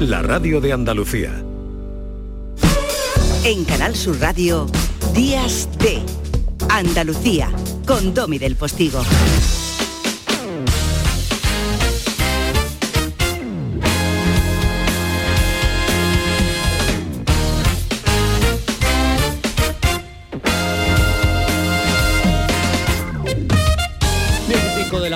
[0.00, 1.42] la radio de Andalucía.
[3.44, 4.66] En Canal Sur Radio,
[5.14, 6.02] Días de
[6.68, 7.50] Andalucía,
[7.86, 9.00] con Domi del Postigo.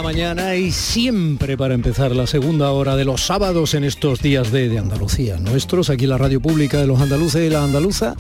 [0.03, 4.69] Mañana y siempre para empezar la segunda hora de los sábados en estos días de,
[4.69, 5.39] de, Andalucía.
[5.39, 8.15] Nuestros, aquí la radio pública de los andaluces y la andaluza,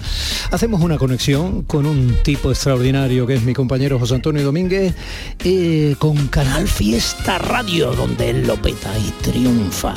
[0.50, 4.94] hacemos una conexión con un tipo extraordinario que es mi compañero José Antonio Domínguez,
[5.44, 9.94] eh, con Canal Fiesta Radio, donde él lo peta y triunfa.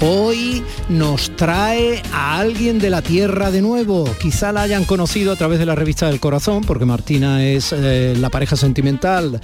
[0.00, 4.04] Hoy nos trae a alguien de la tierra de nuevo.
[4.20, 8.14] Quizá la hayan conocido a través de la revista del corazón, porque Martina es eh,
[8.18, 9.40] la pareja sentimental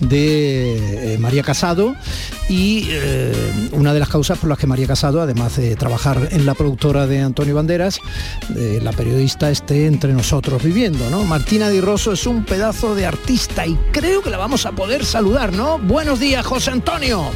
[0.00, 1.14] de...
[1.14, 1.94] Eh, María Casado
[2.48, 3.32] y eh,
[3.72, 7.06] una de las causas por las que María Casado, además de trabajar en la productora
[7.06, 7.98] de Antonio Banderas,
[8.56, 11.24] eh, la periodista esté entre nosotros viviendo, ¿no?
[11.24, 15.04] Martina Di Rosso es un pedazo de artista y creo que la vamos a poder
[15.04, 15.78] saludar, ¿no?
[15.78, 17.30] Buenos días, José Antonio.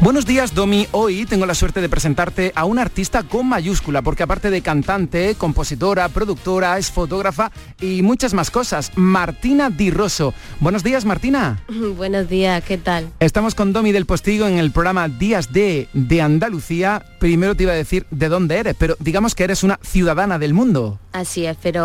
[0.00, 0.86] Buenos días, Domi.
[0.90, 5.34] Hoy tengo la suerte de presentarte a una artista con mayúscula, porque aparte de cantante,
[5.36, 8.90] compositora, productora, es fotógrafa y muchas más cosas.
[8.96, 10.34] Martina Di Rosso.
[10.60, 11.62] Buenos días, Martina.
[11.96, 13.08] Buenos días, ¿qué tal?
[13.20, 17.04] Estamos con Domi del Postigo en el programa Días de, de Andalucía.
[17.18, 20.54] Primero te iba a decir de dónde eres, pero digamos que eres una ciudadana del
[20.54, 20.98] mundo.
[21.12, 21.84] Así es, pero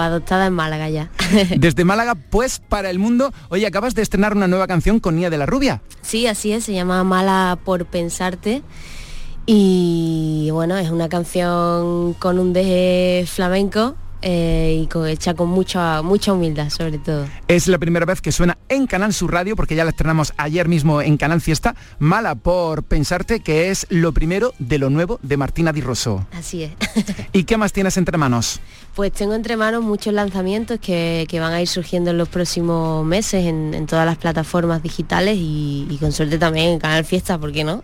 [0.00, 1.10] adoptada en Málaga ya.
[1.58, 3.34] Desde Málaga, pues para el mundo.
[3.50, 5.82] Oye, acabas de estrenar una nueva canción con Nia de la Rubia.
[6.00, 8.62] Sí, así es, se llama Mala por pensarte.
[9.44, 13.96] Y bueno, es una canción con un deje flamenco
[14.26, 17.26] eh, y con, hecha con mucha, mucha humildad sobre todo.
[17.46, 20.66] Es la primera vez que suena en Canal Sur Radio, porque ya la estrenamos ayer
[20.66, 25.36] mismo en Canal Fiesta, Mala por pensarte, que es lo primero de lo nuevo de
[25.36, 26.26] Martina Di Rosso.
[26.32, 26.72] Así es.
[27.32, 28.60] ¿Y qué más tienes entre manos?
[28.94, 33.04] Pues tengo entre manos muchos lanzamientos que, que van a ir surgiendo en los próximos
[33.04, 37.50] meses en, en todas las plataformas digitales y, con suerte también en Canal Fiesta, ¿por
[37.50, 37.82] qué no?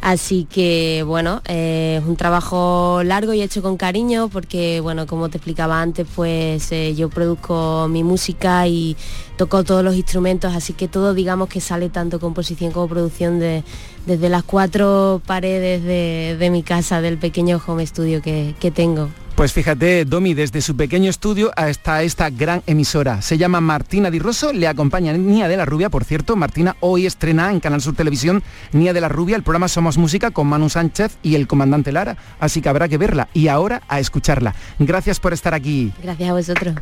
[0.00, 5.28] Así que bueno, eh, es un trabajo largo y hecho con cariño porque bueno, como
[5.28, 8.96] te explicaba antes, pues eh, yo produzco mi música y
[9.36, 13.62] toco todos los instrumentos, así que todo digamos que sale tanto composición como producción de,
[14.04, 19.10] desde las cuatro paredes de, de, mi casa, del pequeño home studio que, que tengo.
[19.40, 23.22] Pues fíjate, Domi, desde su pequeño estudio hasta esta gran emisora.
[23.22, 27.06] Se llama Martina Di Rosso, le acompaña Nia de la Rubia, por cierto, Martina hoy
[27.06, 28.42] estrena en Canal Sur Televisión
[28.72, 32.18] Nia de la Rubia, el programa Somos Música con Manu Sánchez y el comandante Lara,
[32.38, 34.54] así que habrá que verla y ahora a escucharla.
[34.78, 35.90] Gracias por estar aquí.
[36.02, 36.74] Gracias a vosotros.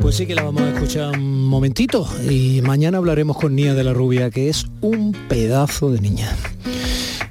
[0.00, 3.84] Pues sí que la vamos a escuchar un momentito y mañana hablaremos con Nia de
[3.84, 6.36] la Rubia, que es un pedazo de niña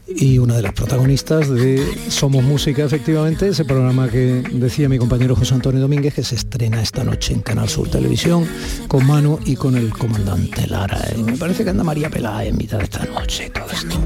[0.07, 5.35] y una de las protagonistas de Somos Música, efectivamente, ese programa que decía mi compañero
[5.35, 8.47] José Antonio Domínguez, que se estrena esta noche en Canal Sur Televisión,
[8.87, 10.99] con Manu y con el comandante Lara.
[11.25, 13.99] Me parece que anda María Pelá en mitad de esta noche todo esto.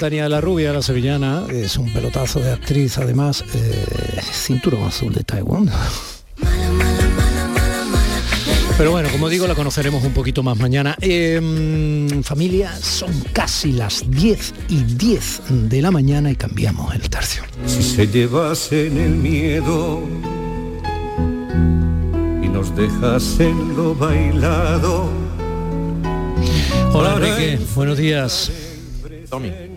[0.00, 2.96] Esta niña que canta Nia de la Rubia, la sevillana, es un pelotazo de actriz,
[2.96, 5.70] además, eh, cinturón azul de Taiwán.
[8.78, 10.96] Pero bueno, como digo, la conoceremos un poquito más mañana.
[11.02, 11.38] Eh,
[12.22, 17.42] familia, son casi las 10 y 10 de la mañana y cambiamos el tercio.
[17.66, 20.00] Si se llevasen el miedo
[22.42, 25.10] y nos dejasen lo bailado.
[26.94, 28.50] Hola Enrique, buenos días.
[29.28, 29.69] Tommy.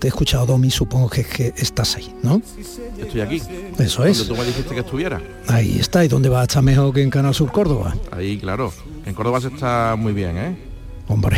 [0.00, 2.40] Te he escuchado Domi, supongo que, que estás ahí, ¿no?
[2.98, 3.42] Estoy aquí.
[3.78, 4.16] Eso es.
[4.18, 5.20] Donde tú me dijiste que estuviera.
[5.46, 7.94] Ahí está, ¿y dónde va a estar mejor que en Canal Sur Córdoba?
[8.10, 8.72] Ahí, claro.
[9.04, 10.56] En Córdoba se está muy bien, ¿eh?
[11.06, 11.36] Hombre,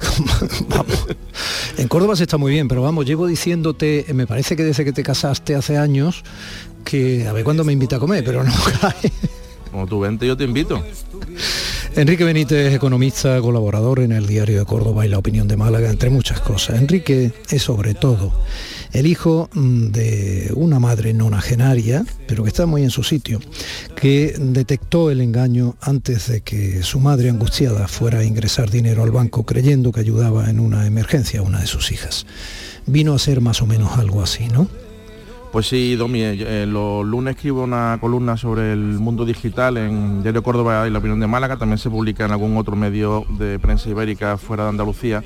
[0.68, 1.06] vamos.
[1.76, 4.92] En Córdoba se está muy bien, pero vamos, llevo diciéndote, me parece que desde que
[4.92, 6.22] te casaste hace años,
[6.86, 9.12] que a ver cuándo me invita a comer, pero no cae.
[9.70, 10.82] Como tú vente, yo te invito.
[11.96, 16.10] Enrique Benítez, economista, colaborador en el Diario de Córdoba y La Opinión de Málaga, entre
[16.10, 16.80] muchas cosas.
[16.80, 18.32] Enrique es sobre todo
[18.92, 23.38] el hijo mm, de una madre nonagenaria, pero que está muy en su sitio,
[23.94, 29.12] que detectó el engaño antes de que su madre angustiada fuera a ingresar dinero al
[29.12, 32.26] banco creyendo que ayudaba en una emergencia a una de sus hijas.
[32.86, 34.68] Vino a ser más o menos algo así, ¿no?
[35.54, 40.20] Pues sí, Domi, eh, eh, los lunes escribo una columna sobre el mundo digital en
[40.20, 43.60] Diario Córdoba y La Opinión de Málaga, también se publica en algún otro medio de
[43.60, 45.22] prensa ibérica fuera de Andalucía.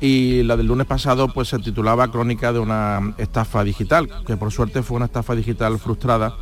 [0.00, 4.50] Y la del lunes pasado pues se titulaba Crónica de una estafa digital, que por
[4.50, 6.34] suerte fue una estafa digital frustrada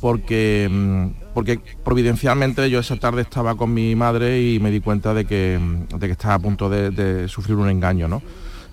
[0.00, 5.14] porque, mm, porque providencialmente yo esa tarde estaba con mi madre y me di cuenta
[5.14, 5.58] de que,
[5.98, 8.06] de que estaba a punto de, de sufrir un engaño.
[8.06, 8.22] ¿no?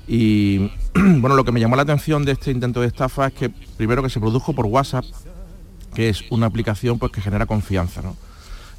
[0.10, 3.50] Y bueno, lo que me llamó la atención de este intento de estafa es que
[3.50, 5.06] primero que se produjo por WhatsApp,
[5.94, 8.02] que es una aplicación pues, que genera confianza.
[8.02, 8.16] ¿no?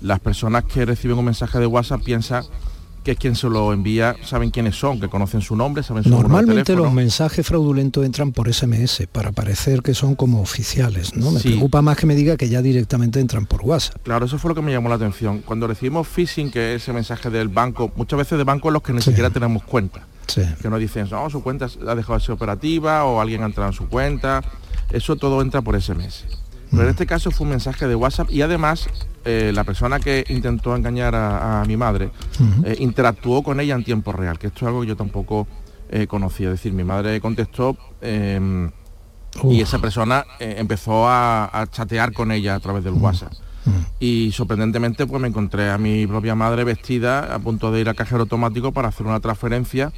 [0.02, 2.44] Las personas que reciben un mensaje de WhatsApp piensan
[3.04, 6.10] que es quien se lo envía, saben quiénes son, que conocen su nombre, saben su
[6.10, 6.84] Normalmente teléfono.
[6.84, 11.30] los mensajes fraudulentos entran por SMS para parecer que son como oficiales, ¿no?
[11.30, 11.48] Me Sí.
[11.48, 14.02] preocupa más que me diga que ya directamente entran por WhatsApp.
[14.02, 15.40] Claro, eso fue lo que me llamó la atención.
[15.40, 18.82] Cuando recibimos phishing, que es ese mensaje del banco, muchas veces de bancos en los
[18.82, 19.08] que ni Sí.
[19.10, 20.42] siquiera tenemos cuenta, Sí.
[20.60, 23.70] que nos dicen, no, su cuenta ha dejado de ser operativa o alguien ha entrado
[23.70, 24.42] en su cuenta,
[24.90, 26.24] eso todo entra por SMS.
[26.70, 28.88] Pero en este caso fue un mensaje de WhatsApp y además
[29.24, 32.10] eh, la persona que intentó engañar a, a mi madre
[32.64, 35.48] eh, interactuó con ella en tiempo real, que esto es algo que yo tampoco
[35.90, 36.46] eh, conocía.
[36.46, 38.70] Es decir, mi madre contestó eh,
[39.44, 43.32] y esa persona empezó a, a chatear con ella a través del WhatsApp.
[43.98, 47.94] Y sorprendentemente pues me encontré a mi propia madre vestida a punto de ir al
[47.94, 49.92] cajero automático para hacer una transferencia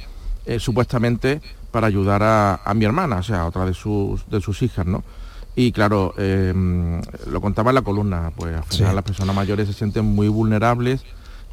[0.45, 1.41] eh, supuestamente
[1.71, 4.85] para ayudar a, a mi hermana, o sea, a otra de sus, de sus hijas,
[4.85, 5.03] ¿no?
[5.55, 6.53] Y claro, eh,
[7.27, 8.95] lo contaba en la columna, pues al final Sí.
[8.95, 11.03] las personas mayores se sienten muy vulnerables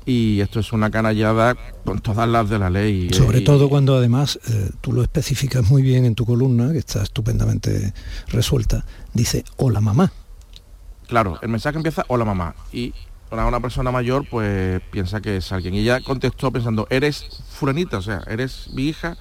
[0.07, 1.55] y esto es una canallada
[1.85, 3.09] con todas las de la ley.
[3.11, 6.73] eh, Sobre y- todo cuando además eh, tú lo especificas muy bien en tu columna,
[6.73, 7.93] que está estupendamente
[8.29, 10.11] resuelta, dice hola mamá.
[11.07, 12.55] Claro, el mensaje empieza, hola mamá.
[12.73, 12.95] Y
[13.31, 15.75] una, una persona mayor pues piensa que es alguien.
[15.75, 19.17] Y ella contestó pensando, eres fulanita, o sea, eres mi hija.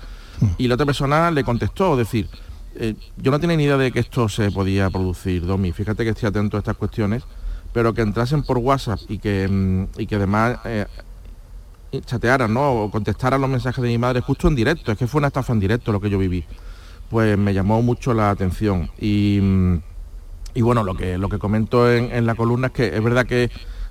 [0.57, 2.29] Y la otra persona le contestó, es decir,
[2.75, 5.71] eh, yo no tenía ni idea de que esto se podía producir, Domi.
[5.71, 7.23] Fíjate que estoy atento a estas cuestiones,
[7.73, 10.85] pero que entrasen por WhatsApp y que, mm, y que además eh,
[12.05, 12.83] chatearan, ¿no?
[12.83, 14.91] O contestaran los mensajes de mi madre justo en directo.
[14.91, 16.45] Es que fue una estafa en directo lo que yo viví.
[17.09, 18.89] Pues me llamó mucho la atención.
[18.99, 19.81] Y, mm,
[20.53, 23.25] y bueno, lo que, lo que comento en, en la columna es que es verdad
[23.25, 23.49] que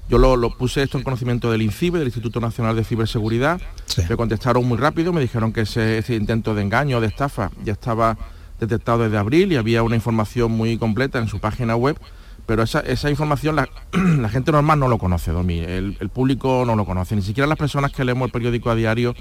[0.09, 3.61] yo lo, lo puse esto en conocimiento del INCIBE, del Instituto Nacional de Ciberseguridad.
[3.87, 4.03] Sí.
[4.09, 7.73] Me contestaron muy rápido, me dijeron que ese, ese intento de engaño, de estafa, ya
[7.73, 8.17] estaba
[8.59, 11.99] detectado desde abril y había una información muy completa en su página web.
[12.47, 15.59] Pero esa, esa información la, la gente normal no lo conoce, Domi.
[15.59, 17.15] El, el público no lo conoce.
[17.15, 19.15] Ni siquiera las personas que leemos el periódico a diario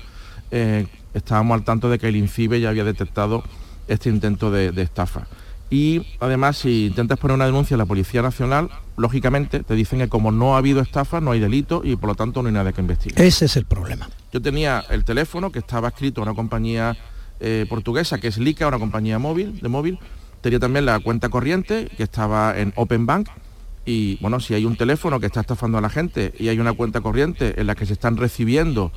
[0.52, 3.44] eh, estábamos al tanto de que el INCIBE ya había detectado
[3.88, 5.28] este intento de, de estafa.
[5.70, 10.08] Y además, si intentas poner una denuncia a la Policía Nacional, lógicamente te dicen que
[10.08, 12.72] como no ha habido estafa, no hay delito y por lo tanto no hay nada
[12.72, 13.22] que investigar.
[13.22, 14.10] Ese es el problema.
[14.32, 16.96] Yo tenía el teléfono que estaba escrito a una compañía
[17.40, 20.00] eh, portuguesa que es Lica, una compañía móvil, de móvil.
[20.42, 23.30] Tenía también la cuenta corriente que estaba en Open Bank.
[23.86, 26.74] Y bueno, si hay un teléfono que está estafando a la gente y hay una
[26.74, 28.92] cuenta corriente en la que se están recibiendo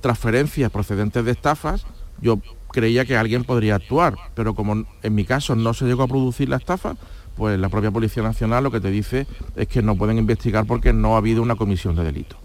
[0.00, 1.86] transferencias procedentes de estafas,
[2.20, 2.40] yo
[2.76, 4.14] creía que alguien podría actuar.
[4.34, 6.94] Pero como en mi caso no se llegó a producir la estafa,
[7.36, 9.26] pues la propia Policía Nacional lo que te dice
[9.56, 12.36] es que no pueden investigar porque no ha habido una comisión de delito.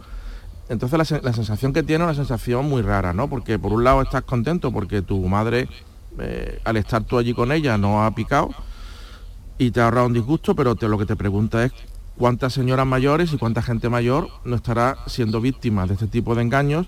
[0.70, 3.30] Entonces la, sen- la sensación que tiene es una sensación muy rara, ¿no?
[3.30, 5.68] Porque por un lado estás contento porque tu madre,
[6.20, 8.52] eh, al estar tú allí con ella, no ha picado
[9.58, 11.72] y te ha ahorrado un disgusto, pero te- lo que te pregunta es
[12.18, 16.42] cuántas señoras mayores y cuánta gente mayor no estará siendo víctima de este tipo de
[16.44, 16.88] engaños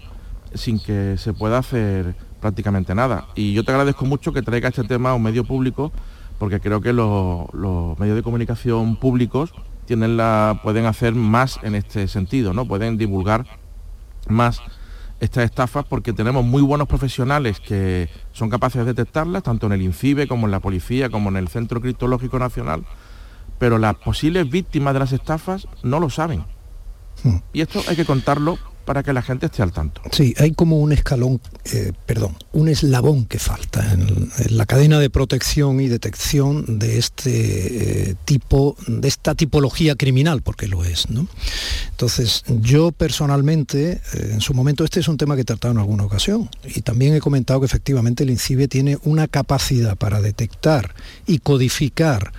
[0.53, 3.27] sin que se pueda hacer prácticamente nada.
[3.35, 5.91] Y yo te agradezco mucho que traiga este tema a un medio público,
[6.39, 9.53] porque creo que los, los medios de comunicación públicos
[9.85, 12.67] tienen la, pueden hacer más en este sentido, ¿no?
[12.67, 13.45] Pueden divulgar
[14.27, 14.61] más
[15.19, 19.81] estas estafas porque tenemos muy buenos profesionales que son capaces de detectarlas, tanto en el
[19.81, 22.83] INCIBE como en la policía, como en el Centro Criptológico Nacional,
[23.57, 26.43] pero las posibles víctimas de las estafas no lo saben.
[27.23, 27.37] Hmm.
[27.53, 30.01] Y esto hay que contarlo para que la gente esté al tanto.
[30.11, 31.39] Sí, hay como un escalón,
[31.71, 38.09] eh, perdón, un eslabón que falta en, la cadena de protección y detección de este
[38.11, 41.27] eh, tipo, de esta tipología criminal, porque lo es, ¿no?
[41.91, 45.79] Entonces, yo personalmente, eh, en su momento, este es un tema que he tratado en
[45.79, 50.93] alguna ocasión, y también he comentado que efectivamente el INCIBE tiene una capacidad para detectar
[51.25, 52.31] y codificar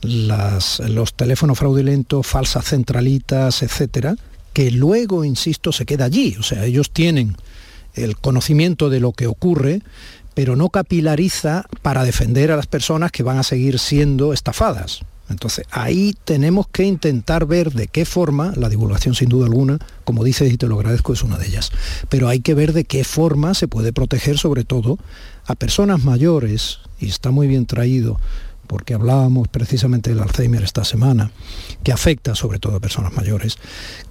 [0.00, 4.16] las- los teléfonos fraudulentos, falsas centralitas, etcétera,
[4.52, 6.36] que luego, insisto, se queda allí.
[6.38, 7.36] O sea, ellos tienen
[7.94, 9.82] el conocimiento de lo que ocurre,
[10.34, 15.00] pero no capilariza para defender a las personas que van a seguir siendo estafadas.
[15.28, 20.24] Entonces, ahí tenemos que intentar ver de qué forma, la divulgación sin duda alguna, como
[20.24, 21.70] dices y te lo agradezco, es una de ellas,
[22.08, 24.98] pero hay que ver de qué forma se puede proteger sobre todo
[25.46, 28.18] a personas mayores, y está muy bien traído,
[28.70, 31.32] porque hablábamos precisamente del Alzheimer esta semana,
[31.82, 33.58] que afecta sobre todo a personas mayores,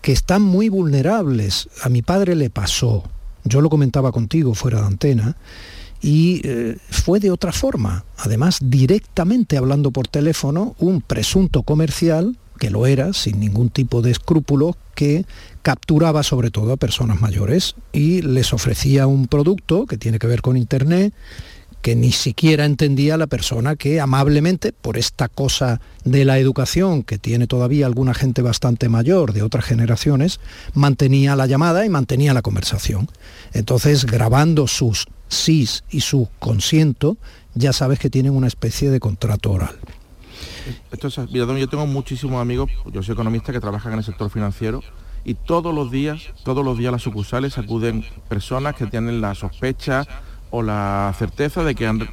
[0.01, 1.69] que están muy vulnerables.
[1.81, 3.05] A mi padre le pasó,
[3.45, 5.37] yo lo comentaba contigo fuera de antena,
[6.01, 12.69] y eh, fue de otra forma, además directamente hablando por teléfono, un presunto comercial, que
[12.69, 15.25] lo era, sin ningún tipo de escrúpulo, que
[15.61, 20.41] capturaba sobre todo a personas mayores y les ofrecía un producto que tiene que ver
[20.41, 21.13] con Internet,
[21.81, 27.17] que ni siquiera entendía la persona que amablemente, por esta cosa de la educación que
[27.17, 30.39] tiene todavía alguna gente bastante mayor de otras generaciones,
[30.73, 33.09] mantenía la llamada y mantenía la conversación.
[33.53, 37.17] Entonces, grabando sus sís y su consiento,
[37.53, 39.75] ya sabes que tienen una especie de contrato oral.
[40.91, 44.29] Esto es, mira, yo tengo muchísimos amigos, yo soy economista que trabajan en el sector
[44.29, 44.81] financiero
[45.23, 50.05] y todos los días, todos los días las sucursales acuden personas que tienen la sospecha
[50.51, 52.07] o la certeza de que han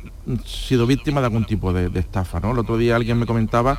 [0.45, 2.41] sido víctimas de algún tipo de, de estafa.
[2.41, 2.53] ¿no?
[2.53, 3.79] El otro día alguien me comentaba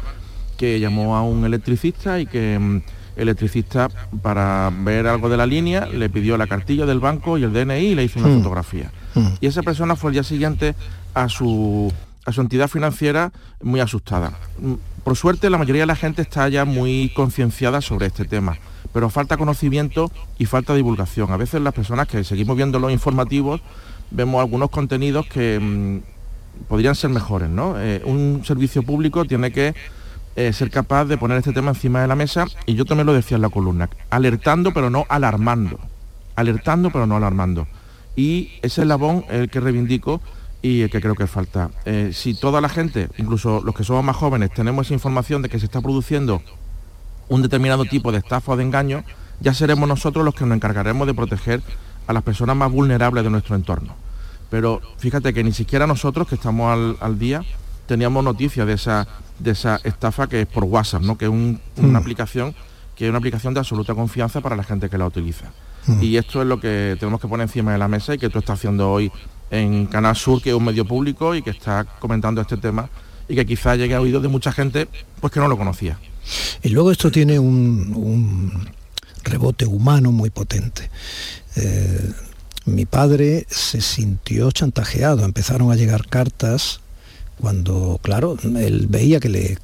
[0.58, 2.76] que llamó a un electricista y que mm,
[3.18, 3.90] el electricista
[4.22, 7.74] para ver algo de la línea le pidió la cartilla del banco y el DNI
[7.88, 8.38] y le hizo una Hmm.
[8.38, 8.92] fotografía.
[9.16, 9.28] Hmm.
[9.42, 10.76] Y esa persona fue el día siguiente
[11.14, 11.92] a su,
[12.26, 14.34] a su entidad financiera muy asustada.
[14.60, 14.74] Mm,
[15.04, 18.58] Por suerte la mayoría de la gente está ya muy concienciada sobre este tema,
[18.94, 21.32] pero falta conocimiento y falta divulgación.
[21.32, 23.62] A veces las personas que seguimos viendo los informativos
[24.12, 27.80] vemos algunos contenidos que mm, podrían ser mejores, ¿no?
[27.80, 29.76] Eh, un servicio público tiene que
[30.36, 33.14] eh, ser capaz de poner este tema encima de la mesa y yo también lo
[33.14, 35.80] decía en la columna, alertando pero no alarmando,
[36.36, 37.68] alertando pero no alarmando.
[38.16, 38.90] Y ese es
[39.30, 40.22] el que reivindico
[40.62, 41.70] y el que creo que falta.
[41.86, 45.50] Eh, si toda la gente, incluso los que somos más jóvenes, tenemos esa información de
[45.50, 46.42] que se está produciendo
[47.30, 49.04] un determinado tipo de estafa o de engaño,
[49.40, 51.62] ya seremos nosotros los que nos encargaremos de proteger
[52.08, 53.94] a las personas más vulnerables de nuestro entorno.
[54.50, 57.44] Pero fíjate que ni siquiera nosotros que estamos al, al día
[57.86, 59.08] teníamos noticia de esa,
[59.40, 61.18] de esa estafa que es por WhatsApp, ¿no?
[61.18, 62.56] que es un- una aplicación
[62.96, 65.52] que es una aplicación de absoluta confianza para la gente que la utiliza.
[66.02, 68.40] Y esto es lo que tenemos que poner encima de la mesa y que tú
[68.40, 69.12] estás haciendo hoy
[69.52, 72.90] en Canal Sur, que es un medio público y que está comentando este tema
[73.30, 74.88] y que quizá llegue a oídos de mucha gente
[75.22, 76.00] pues que no lo conocía.
[76.64, 78.68] Y luego esto tiene un, un
[79.28, 80.90] rebote humano muy potente.
[81.56, 82.12] Eh,
[82.66, 86.82] mi padre se sintió chantajeado, empezaron a llegar cartas
[87.40, 89.58] cuando, claro, él veía que le,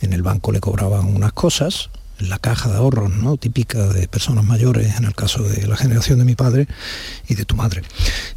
[0.00, 3.36] en el banco le cobraban unas cosas, la caja de ahorros, ¿no?
[3.36, 6.66] típica de personas mayores, en el caso de la generación de mi padre
[7.28, 7.82] y de tu madre.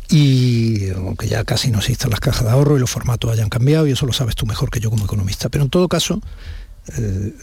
[0.10, 3.88] Y aunque ya casi no existen las cajas de ahorro y los formatos hayan cambiado,
[3.88, 5.50] y eso lo sabes tú mejor que yo como economista.
[5.50, 6.22] Pero en todo caso,
[6.98, 7.34] eh,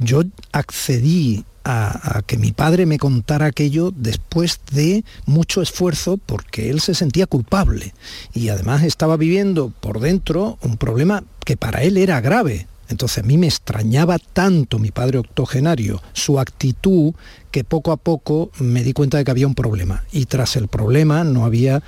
[0.00, 0.22] yo
[0.52, 6.94] accedí a, que mi padre me contara aquello después de mucho esfuerzo porque él se
[6.94, 7.92] sentía culpable
[8.32, 12.66] y además estaba viviendo por dentro un problema que para él era grave.
[12.88, 17.12] Entonces a mí me extrañaba tanto mi padre octogenario, su actitud,
[17.50, 20.04] que poco a poco me di cuenta de que había un problema.
[20.10, 21.82] Y tras el problema no había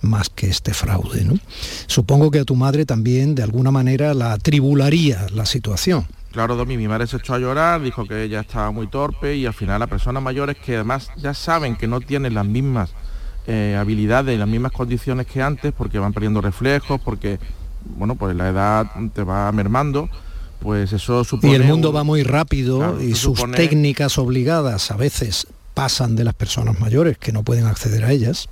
[0.00, 1.24] más que este fraude.
[1.24, 1.38] ¿no?
[1.86, 6.08] Supongo que a tu madre también de alguna manera la atribularía la situación.
[6.34, 9.46] Claro, Domi, mi madre se echó a llorar, dijo que ella estaba muy torpe y
[9.46, 12.90] al final las personas mayores que además ya saben que no tienen las mismas
[13.46, 17.38] eh, habilidades y las mismas condiciones que antes porque van perdiendo reflejos, porque
[17.96, 20.08] bueno, pues la edad te va mermando,
[20.60, 21.52] pues eso supone...
[21.52, 25.46] Y el mundo un- va muy rápido Claro, y sus supone- técnicas obligadas a veces
[25.72, 28.48] pasan de las personas mayores que no pueden acceder a ellas.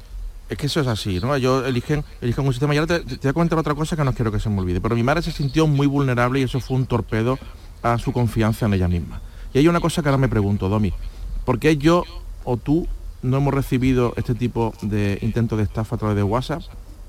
[0.48, 1.34] Es que eso es así, ¿no?
[1.34, 2.74] Ellos eligen, eligen un sistema.
[2.74, 4.60] Y ahora te, te voy a comentar otra cosa que no quiero que se me
[4.60, 4.80] olvide.
[4.80, 7.38] Pero mi madre se sintió muy vulnerable y eso fue un torpedo
[7.82, 9.20] a su confianza en ella misma.
[9.54, 10.92] Y hay una cosa que ahora me pregunto, Domi.
[11.44, 12.04] ¿Por qué yo
[12.44, 12.86] o tú
[13.22, 16.62] no hemos recibido este tipo de intentos de estafa a través de WhatsApp?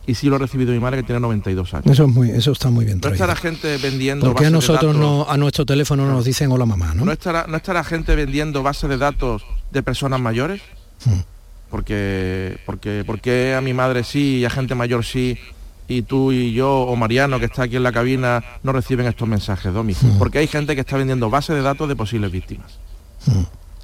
[0.06, 1.86] Y sí lo ha recibido mi madre que tiene 92 años.
[1.88, 4.74] Eso es muy, eso está muy bien No estará gente vendiendo Porque a bases de
[4.74, 7.06] nosotros no, a nuestro teléfono nos dicen hola mamá, ¿no?
[7.06, 10.62] ¿No estará, ¿No estará gente vendiendo bases de datos de personas mayores?
[11.06, 11.22] Hmm.
[11.70, 15.40] Porque, porque, porque a mi madre sí y a gente mayor sí
[15.88, 19.28] y tú y yo o Mariano que está aquí en la cabina no reciben estos
[19.28, 19.96] mensajes, Domi?
[20.18, 22.80] Porque hay gente que está vendiendo bases de datos de posibles víctimas.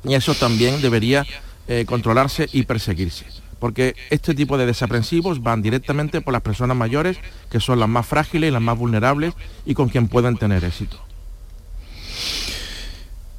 [0.03, 1.25] Y eso también debería
[1.67, 3.25] eh, controlarse y perseguirse.
[3.59, 7.17] Porque este tipo de desaprensivos van directamente por las personas mayores,
[7.51, 9.33] que son las más frágiles y las más vulnerables
[9.65, 10.97] y con quien pueden tener éxito.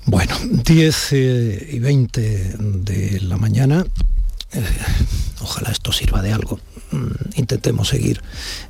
[0.04, 2.20] Bueno, 10 eh, y 20
[2.58, 3.86] de la mañana.
[4.52, 4.64] Eh,
[5.40, 6.58] ojalá esto sirva de algo.
[6.92, 7.06] Mm,
[7.36, 8.20] intentemos seguir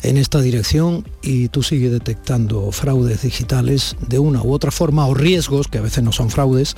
[0.03, 5.15] en esta dirección y tú sigues detectando fraudes digitales de una u otra forma o
[5.15, 6.75] riesgos, que a veces no son fraudes,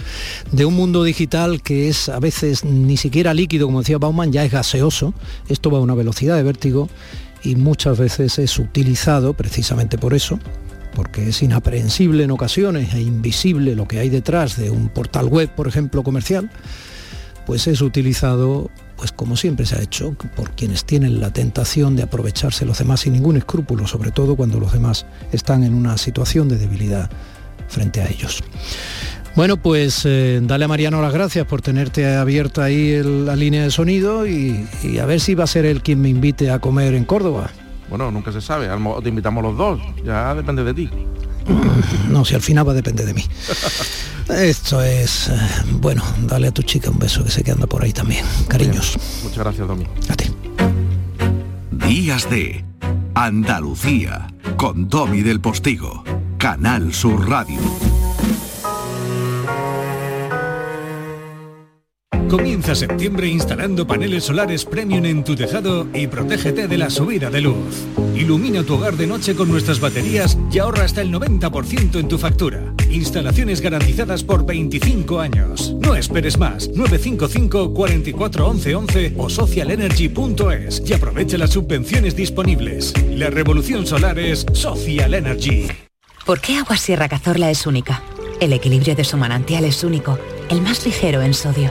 [0.52, 4.44] de un mundo digital que es a veces ni siquiera líquido, como decía Bauman, ya
[4.44, 5.14] es gaseoso.
[5.48, 6.88] Esto va a una velocidad de vértigo
[7.42, 10.38] y muchas veces es utilizado precisamente por eso
[10.94, 15.48] porque es inaprehensible en ocasiones e invisible lo que hay detrás de un portal web,
[15.54, 16.50] por ejemplo, comercial,
[17.46, 18.70] pues es utilizado,
[19.02, 23.00] pues como siempre se ha hecho, por quienes tienen la tentación de aprovecharse los demás
[23.00, 27.10] sin ningún escrúpulo, sobre todo cuando los demás están en una situación de debilidad
[27.66, 28.44] frente a ellos.
[29.34, 33.72] Bueno, pues eh, dale a Mariano las gracias por tenerte abierta ahí la línea de
[33.72, 34.68] sonido y
[35.00, 37.50] a ver si va a ser él quien me invite a comer en Córdoba.
[37.92, 40.88] Bueno, nunca se sabe, a lo mejor te invitamos los dos, ya depende de ti.
[42.08, 43.22] No, si al final va a depender de mí.
[44.30, 45.28] Esto es...
[45.28, 45.38] eh,
[45.72, 48.24] bueno, dale a tu chica un beso que sé que anda por ahí también.
[48.48, 48.96] Cariños.
[49.22, 49.84] Muchas gracias, Domi.
[50.08, 50.34] A ti.
[51.86, 52.64] Días de
[53.14, 56.02] Andalucía con Domi del Postigo,
[56.38, 57.60] Canal Sur Radio.
[62.32, 67.42] Comienza septiembre instalando paneles solares premium en tu tejado y protégete de la subida de
[67.42, 67.84] luz.
[68.16, 72.16] Ilumina tu hogar de noche con nuestras baterías y ahorra hasta el 90% en tu
[72.16, 72.72] factura.
[72.88, 75.74] Instalaciones garantizadas por 25 años.
[75.78, 76.70] No esperes más.
[76.70, 82.94] 955 44 11 11 o socialenergy.es y aprovecha las subvenciones disponibles.
[83.10, 85.68] La revolución solar es Social Energy.
[86.24, 88.02] ¿Por qué Agua Sierra Cazorla es única?
[88.40, 91.70] El equilibrio de su manantial es único, el más ligero en sodio,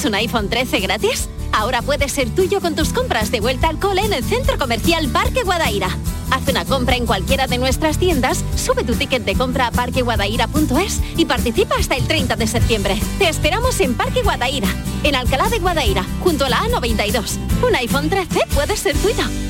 [0.00, 1.28] ¿Quieres un iPhone 13 gratis?
[1.52, 5.06] Ahora puede ser tuyo con tus compras de vuelta al cole en el Centro Comercial
[5.08, 5.90] Parque Guadaira.
[6.30, 11.02] Haz una compra en cualquiera de nuestras tiendas, sube tu ticket de compra a parqueguadaira.es
[11.18, 12.98] y participa hasta el 30 de septiembre.
[13.18, 14.68] Te esperamos en Parque Guadaira,
[15.02, 17.36] en Alcalá de Guadaira, junto a la A92.
[17.68, 19.49] Un iPhone 13 puede ser tuyo.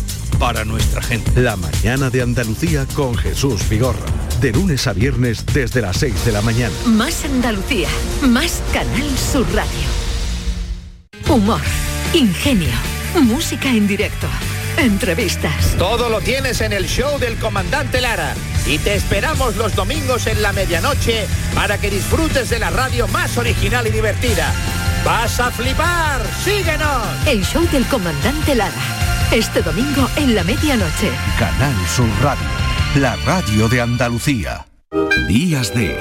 [0.41, 1.39] para nuestra gente.
[1.39, 4.03] La mañana de Andalucía con Jesús Vigorra.
[4.41, 6.73] De lunes a viernes desde las 6 de la mañana.
[6.87, 7.87] Más Andalucía,
[8.23, 11.29] más Canal Sur Radio.
[11.29, 11.61] Humor,
[12.15, 12.73] ingenio,
[13.21, 14.25] música en directo,
[14.77, 15.75] entrevistas.
[15.77, 18.33] Todo lo tienes en el show del comandante Lara.
[18.65, 23.37] Y te esperamos los domingos en la medianoche para que disfrutes de la radio más
[23.37, 24.51] original y divertida.
[25.05, 26.25] ¡Vas a flipar!
[26.43, 27.27] ¡Síguenos!
[27.27, 29.00] El show del comandante Lara.
[29.33, 31.09] Este domingo en la medianoche.
[31.39, 32.43] Canal Sur Radio,
[32.97, 34.67] la radio de Andalucía.
[35.29, 35.95] Días de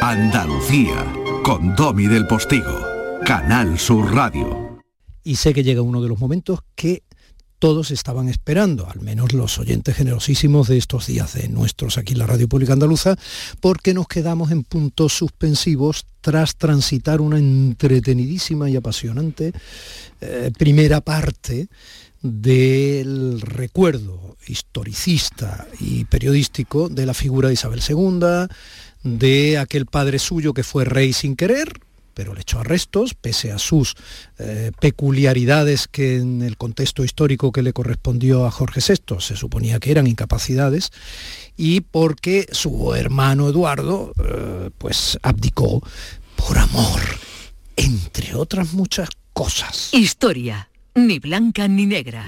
[0.00, 1.06] Andalucía,
[1.44, 2.84] con Domi del Postigo,
[3.24, 4.80] Canal Sur Radio.
[5.22, 7.04] Y sé que llega uno de los momentos que
[7.60, 12.18] todos estaban esperando, al menos los oyentes generosísimos de estos días de nuestros aquí en
[12.18, 13.14] la Radio Pública Andaluza,
[13.60, 19.52] porque nos quedamos en puntos suspensivos tras transitar una entretenidísima y apasionante
[20.20, 21.68] eh, primera parte
[22.22, 28.48] del recuerdo historicista y periodístico de la figura de Isabel II,
[29.02, 31.80] de aquel padre suyo que fue rey sin querer,
[32.14, 33.94] pero le echó arrestos, pese a sus
[34.38, 39.80] eh, peculiaridades que en el contexto histórico que le correspondió a Jorge VI se suponía
[39.80, 40.90] que eran incapacidades,
[41.56, 45.82] y porque su hermano Eduardo eh, pues abdicó
[46.36, 47.00] por amor,
[47.76, 49.88] entre otras muchas cosas.
[49.92, 52.24] Historia, ni blanca ni negra.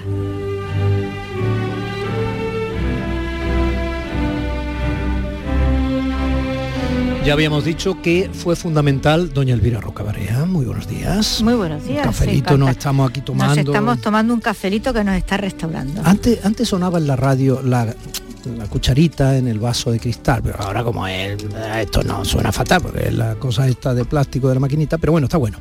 [7.24, 10.44] Ya habíamos dicho que fue fundamental doña Elvira Rocabarea.
[10.44, 11.40] Muy buenos días.
[11.42, 12.04] Muy buenos días.
[12.06, 13.54] Un cafelito nos estamos aquí tomando.
[13.54, 16.02] Nos estamos tomando un cafelito que nos está restaurando.
[16.04, 20.60] Antes, antes sonaba en la radio la, la cucharita en el vaso de cristal, pero
[20.60, 21.42] ahora como es,
[21.80, 25.12] esto no suena fatal porque es la cosa esta de plástico de la maquinita, pero
[25.12, 25.58] bueno, está bueno.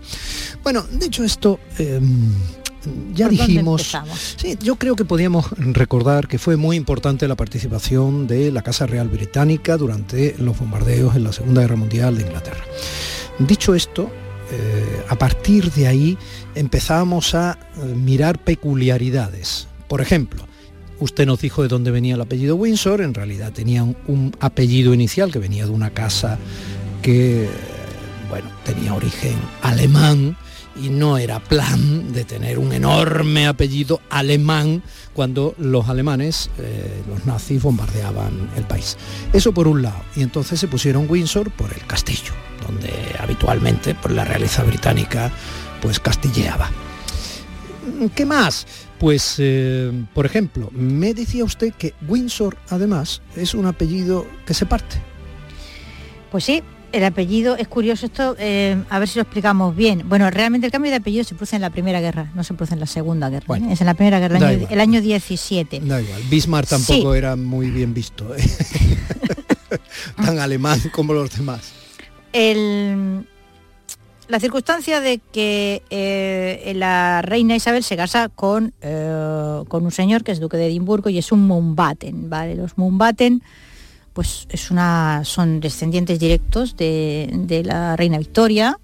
[0.64, 2.02] Bueno, dicho esto, eh,
[3.14, 3.98] ya ¿Por dónde dijimos,
[4.38, 8.86] sí, yo creo que podíamos recordar que fue muy importante la participación de la Casa
[8.86, 12.64] Real Británica durante los bombardeos en la Segunda Guerra Mundial de Inglaterra.
[13.40, 14.10] Dicho esto,
[14.52, 16.18] eh, a partir de ahí
[16.56, 19.68] empezamos a eh, mirar peculiaridades.
[19.88, 20.46] Por ejemplo,
[21.00, 24.94] usted nos dijo de dónde venía el apellido Windsor, en realidad tenía un, un apellido
[24.94, 26.38] inicial que venía de una casa
[27.02, 27.48] que,
[28.30, 30.38] bueno, tenía origen alemán
[30.76, 34.82] y no era plan de tener un enorme apellido alemán
[35.14, 38.98] cuando los alemanes, eh, los nazis, bombardeaban el país.
[39.32, 40.02] Eso por un lado.
[40.16, 42.34] Y entonces se pusieron Windsor por el castillo,
[42.66, 45.32] donde habitualmente por la realeza británica
[45.82, 46.70] pues castilleaba.
[48.16, 48.66] ¿Qué más?
[48.98, 54.66] Pues, eh, por ejemplo, me decía usted que Windsor, además, es un apellido que se
[54.66, 54.96] parte.
[56.32, 60.04] Pues sí, el apellido es curioso esto, eh, a ver si lo explicamos bien.
[60.08, 62.76] Bueno, realmente el cambio de apellido se produce en la Primera Guerra, no se produce
[62.76, 63.58] en la Segunda Guerra.
[63.58, 63.62] ¿eh?
[63.72, 65.82] Es en la Primera Guerra, el año, el año 17.
[65.82, 66.22] Da igual.
[66.30, 67.18] Bismarck tampoco Sí.
[67.18, 68.34] era muy bien visto.
[68.36, 68.42] ¿eh?
[70.18, 71.72] Tan alemán como los demás.
[72.32, 73.26] El-
[74.30, 80.24] la circunstancia de que eh, la reina Isabel se casa con, eh, con un señor
[80.24, 82.56] que es duque de Edimburgo y es un Mountbatten, ¿vale?
[82.56, 83.44] Los Mountbatten
[84.14, 88.80] pues es una, son descendientes directos de, de la reina Victoria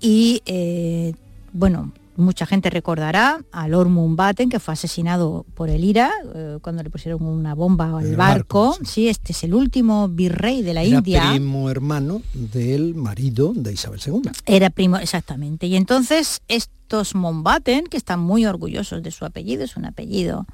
[0.00, 1.14] y eh,
[1.52, 6.82] bueno, mucha gente recordará a Lord Mountbatten que fue asesinado por el IRA eh, cuando
[6.82, 9.08] le pusieron una bomba al barco, sí.
[9.08, 11.30] este es el último virrey de la Era India.
[11.30, 14.22] primo hermano del marido de Isabel II.
[14.46, 15.66] Era primo, exactamente.
[15.66, 20.46] Y entonces estos Mountbatten, que están muy orgullosos de su apellido, es un apellido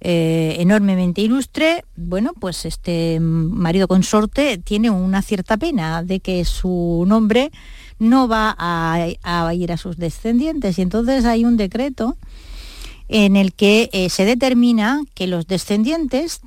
[0.00, 7.04] eh, enormemente ilustre, bueno, pues este marido consorte tiene una cierta pena de que su
[7.06, 7.50] nombre
[7.98, 10.78] no va a, ir a sus descendientes.
[10.78, 12.16] Y entonces hay un decreto
[13.08, 16.40] en el que eh, se determina que los descendientes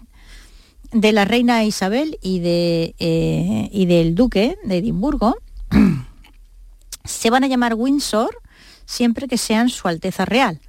[0.92, 5.38] de la reina Isabel y, eh, y del duque de Edimburgo
[7.04, 8.30] se van a llamar Windsor
[8.86, 10.60] siempre que sean su Alteza Real,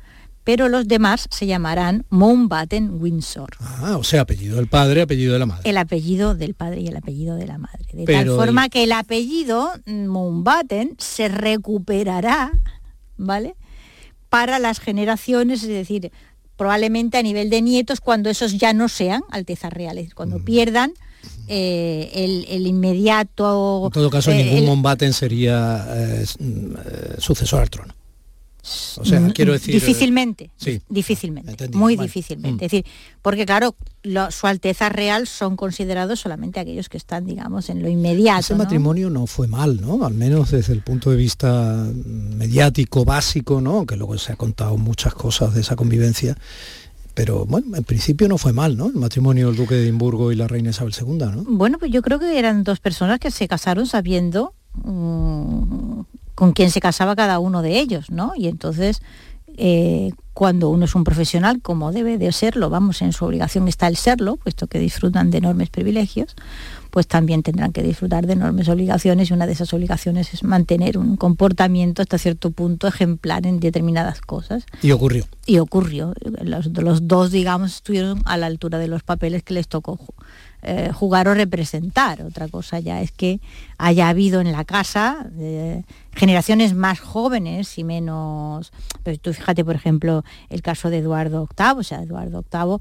[0.44, 3.50] pero los demás se llamarán Mountbatten Windsor.
[3.60, 5.68] Ah, o sea, apellido del padre, apellido de la madre.
[5.68, 7.84] El apellido del padre y el apellido de la madre.
[7.92, 12.52] De Pero tal forma el- que el apellido mm, Mountbatten se recuperará,
[13.16, 13.54] ¿vale?
[14.28, 16.10] Para las generaciones, es decir,
[16.56, 20.44] probablemente a nivel de nietos, cuando esos ya no sean altezas reales, cuando Mm.
[20.44, 20.92] pierdan
[21.48, 23.82] eh, el, el inmediato...
[23.86, 26.44] En todo caso, eh, ningún el- Mountbatten sería eh, mm,
[26.76, 27.94] eh, sucesor al trono.
[28.98, 29.74] O sea, Mm, quiero decir...
[29.74, 30.50] eh, Difícilmente.
[30.56, 30.80] Sí.
[30.88, 31.68] Difícilmente.
[31.70, 32.06] Muy vale.
[32.08, 32.64] difícilmente.
[32.64, 32.66] Mm.
[32.66, 32.84] Es decir,
[33.22, 37.88] porque claro, lo- su Alteza Real son considerados solamente aquellos que están, digamos, en lo
[37.88, 38.40] inmediato.
[38.40, 38.58] Ese ¿no?
[38.58, 39.26] matrimonio ¿no?
[39.26, 40.04] fue mal, ¿no?
[40.04, 43.86] Al menos desde el punto de vista mediático básico, ¿no?
[43.86, 46.36] Que luego se ha contado muchas cosas de esa convivencia.
[47.14, 48.86] Pero bueno, en principio no fue mal, ¿no?
[48.86, 51.44] El matrimonio del duque de Edimburgo y la reina Isabel II, ¿no?
[51.48, 56.00] Bueno, pues yo creo que eran dos personas que se casaron sabiendo mm,
[56.40, 58.32] con quién se casaba cada uno de ellos, ¿no?
[58.34, 59.02] Y entonces,
[59.58, 63.88] eh, cuando uno es un profesional, como debe de serlo, vamos, en su obligación está
[63.88, 66.36] el serlo, puesto que disfrutan de enormes privilegios,
[66.90, 70.98] pues también tendrán que disfrutar de enormes obligaciones y una de esas obligaciones es mantener
[70.98, 74.64] un comportamiento hasta cierto punto ejemplar en determinadas cosas.
[74.82, 75.26] Y ocurrió.
[75.46, 76.14] Y ocurrió.
[76.42, 79.98] Los, los dos, digamos, estuvieron a la altura de los papeles que les tocó
[80.62, 82.20] eh, jugar o representar.
[82.20, 83.40] Otra cosa ya es que
[83.78, 88.70] haya habido en la casa eh, generaciones más jóvenes y menos...
[89.02, 92.78] Pero tú fíjate, por ejemplo, el caso de Eduardo VIII, o sea, Eduardo VIII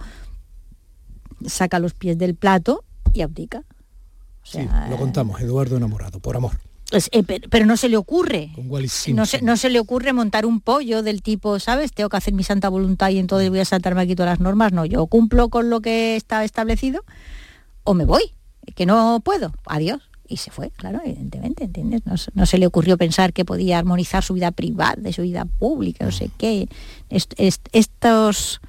[1.50, 2.84] saca los pies del plato
[3.14, 3.60] y abdica.
[3.60, 3.64] O
[4.44, 6.60] Sí, lo contamos, Eduardo enamorado, por amor.
[7.12, 8.52] eh, pe- pero no se le ocurre.
[9.14, 11.94] No se, no se le ocurre montar un pollo del tipo, ¿sabes?
[11.94, 14.72] Tengo que hacer mi santa voluntad y entonces voy a saltarme aquí todas las normas.
[14.74, 17.04] No, yo cumplo con lo que está establecido
[17.84, 18.34] o me voy,
[18.76, 19.54] que no puedo.
[19.68, 20.02] Adiós.
[20.30, 22.02] Y se fue, claro, evidentemente, ¿entiendes?
[22.06, 25.24] No, se- no se le ocurrió pensar que podía armonizar su vida privada, de su
[25.24, 26.68] vida pública, no sé qué.
[27.10, 28.62] Est- est- estos,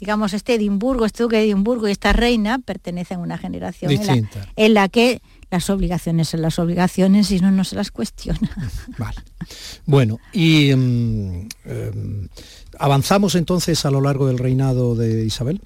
[0.00, 4.06] digamos, este Edimburgo, este duque de Edimburgo y esta reina pertenecen a una generación en
[4.06, 4.12] la,
[4.56, 8.50] en la que las obligaciones son las obligaciones y no, no se las cuestiona.
[9.84, 12.28] Bueno, y mm, em,
[12.78, 15.60] avanzamos entonces a lo largo del reinado de Isabel.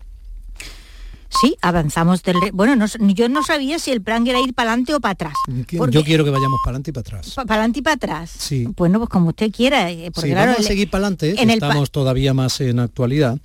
[1.40, 2.40] Sí, avanzamos del...
[2.40, 5.12] re- Bueno, no yo no sabía si el plan era ir para adelante o para
[5.12, 5.34] atrás.
[5.76, 7.34] Porque- Yo quiero que vayamos para adelante y para atrás.
[7.34, 8.30] Para adelante y para atrás.
[8.36, 8.66] Sí.
[8.76, 9.90] Bueno, pues como usted quiera.
[9.90, 12.60] eh, Porque Sí, claro, vamos a seguir para adelante, en el pa- estamos todavía más
[12.62, 13.38] en actualidad.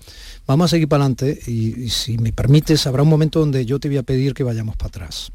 [0.47, 3.79] Vamos a seguir para adelante y, y si me permites, habrá un momento donde yo
[3.79, 5.31] te voy a pedir que vayamos para atrás.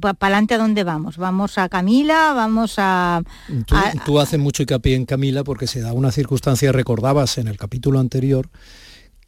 [0.00, 1.16] ¿Para adelante a dónde vamos?
[1.16, 2.32] ¿Vamos a Camila?
[2.34, 3.22] ¿Vamos a...?
[3.66, 7.48] Tú, a- tú haces mucho hincapié en Camila porque se da una circunstancia, recordabas en
[7.48, 8.48] el capítulo anterior,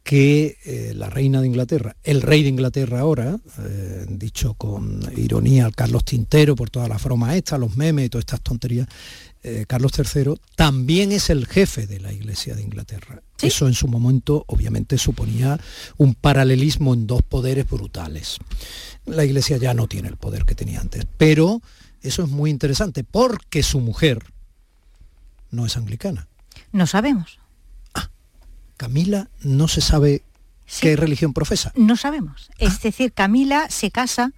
[0.03, 5.65] que eh, la reina de Inglaterra, el rey de Inglaterra ahora, eh, dicho con ironía
[5.65, 8.87] al Carlos Tintero por todas las bromas estas, los memes y todas estas tonterías,
[9.43, 13.21] eh, Carlos III también es el jefe de la Iglesia de Inglaterra.
[13.41, 15.59] Eso en su momento obviamente suponía
[15.97, 18.37] un paralelismo en dos poderes brutales.
[19.05, 21.61] La Iglesia ya no tiene el poder que tenía antes, pero
[22.01, 24.19] eso es muy interesante porque su mujer
[25.49, 26.27] no es anglicana.
[26.71, 27.39] No sabemos.
[28.83, 30.23] Camila no se sabe
[30.81, 31.71] qué religión profesa.
[31.75, 32.49] No sabemos.
[32.57, 34.33] Es decir, Camila se casa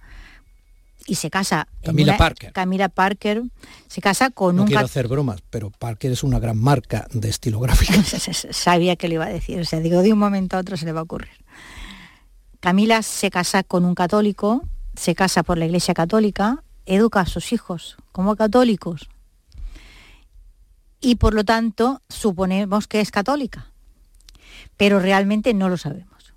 [1.04, 1.66] y se casa...
[1.84, 2.52] Camila una- Parker.
[2.52, 3.42] Camila Parker
[3.88, 4.68] se casa con No un...
[4.68, 7.94] quiero hacer bromas, pero Parker es una gran marca de estilográfica.
[8.52, 9.58] Sabía que le iba a decir.
[9.58, 11.30] O sea, digo, de un momento a otro se le va a ocurrir.
[12.60, 14.62] Camila se casa con un católico,
[14.94, 19.08] se casa por la Iglesia Católica, educa a sus hijos como católicos
[21.00, 23.72] y por lo tanto suponemos que es católica,
[24.76, 26.34] pero realmente no lo sabemos.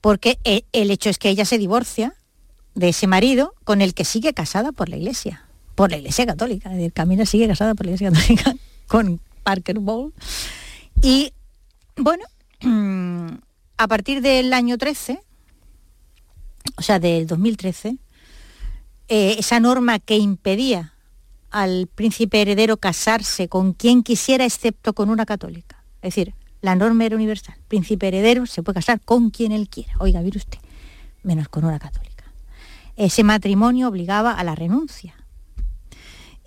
[0.00, 2.14] Porque e- el hecho es que ella se divorcia
[2.74, 6.70] de ese marido con el que sigue casada por la Iglesia, por la Iglesia Católica.
[6.94, 8.54] Camila sigue casada por la Iglesia Católica
[8.86, 10.14] con Parker Bowl.
[11.02, 11.32] Y
[11.96, 12.24] bueno,
[13.76, 15.20] a partir del año 13,
[16.76, 17.98] o sea, del 2013,
[19.08, 20.94] eh, esa norma que impedía
[21.50, 25.82] al príncipe heredero casarse con quien quisiera excepto con una católica.
[25.96, 27.54] Es decir, la norma era universal.
[27.68, 29.92] Príncipe heredero se puede casar con quien él quiera.
[29.98, 30.58] Oiga, mire usted,
[31.22, 32.24] menos con una católica.
[32.96, 35.14] Ese matrimonio obligaba a la renuncia.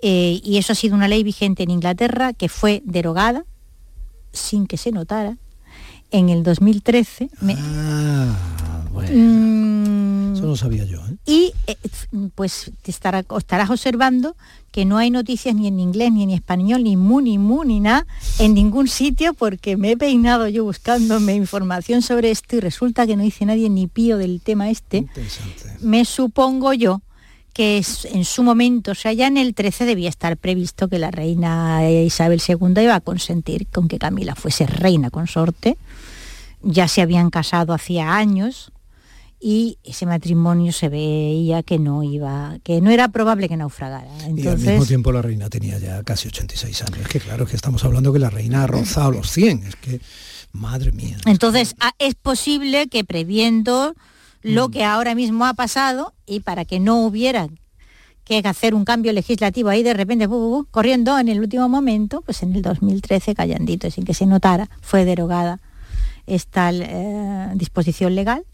[0.02, 3.46] Eh, y eso ha sido una ley vigente en Inglaterra que fue derogada
[4.34, 5.38] sin que se notara
[6.12, 7.30] en el 2013.
[7.42, 9.10] Me- Ah, bueno.
[9.14, 11.00] Mm, Eso no sabía yo.
[11.08, 11.16] ¿eh?
[11.26, 11.78] y eh,
[12.36, 14.36] pues te estará- estarás observando
[14.72, 17.80] que no hay noticias ni en inglés, ni en español, ni mu, ni mu, ni
[17.80, 18.06] nada,
[18.40, 23.16] en ningún sitio, porque me he peinado yo buscándome información sobre esto y resulta que
[23.16, 25.06] no dice nadie ni pío del tema este.
[25.82, 27.02] Me supongo yo
[27.54, 30.98] que es- en su momento, o sea, ya en el 13 debía estar previsto que
[30.98, 35.78] la reina Isabel II iba a consentir con que Camila fuese reina consorte.
[36.64, 38.72] Ya se habían casado hacía años
[39.44, 44.08] y ese matrimonio se veía que no iba, que no era probable que naufragara.
[44.34, 47.00] Y al mismo tiempo la reina tenía ya casi 86 años.
[47.02, 49.64] Es que claro, es que estamos hablando que la reina ha rozado los 100.
[49.64, 50.00] Es que,
[50.54, 51.18] madre mía.
[51.26, 53.96] entonces ah, es posible que previendo
[54.44, 54.54] Mm.
[54.54, 57.48] lo que ahora mismo ha pasado y para que no hubiera
[58.26, 61.68] que hacer un cambio legislativo ahí de repente bu, bu, bu, corriendo en el último
[61.68, 65.60] momento, pues en el 2013 callandito, sin que se notara, fue derogada
[66.26, 68.46] esta eh, disposición legal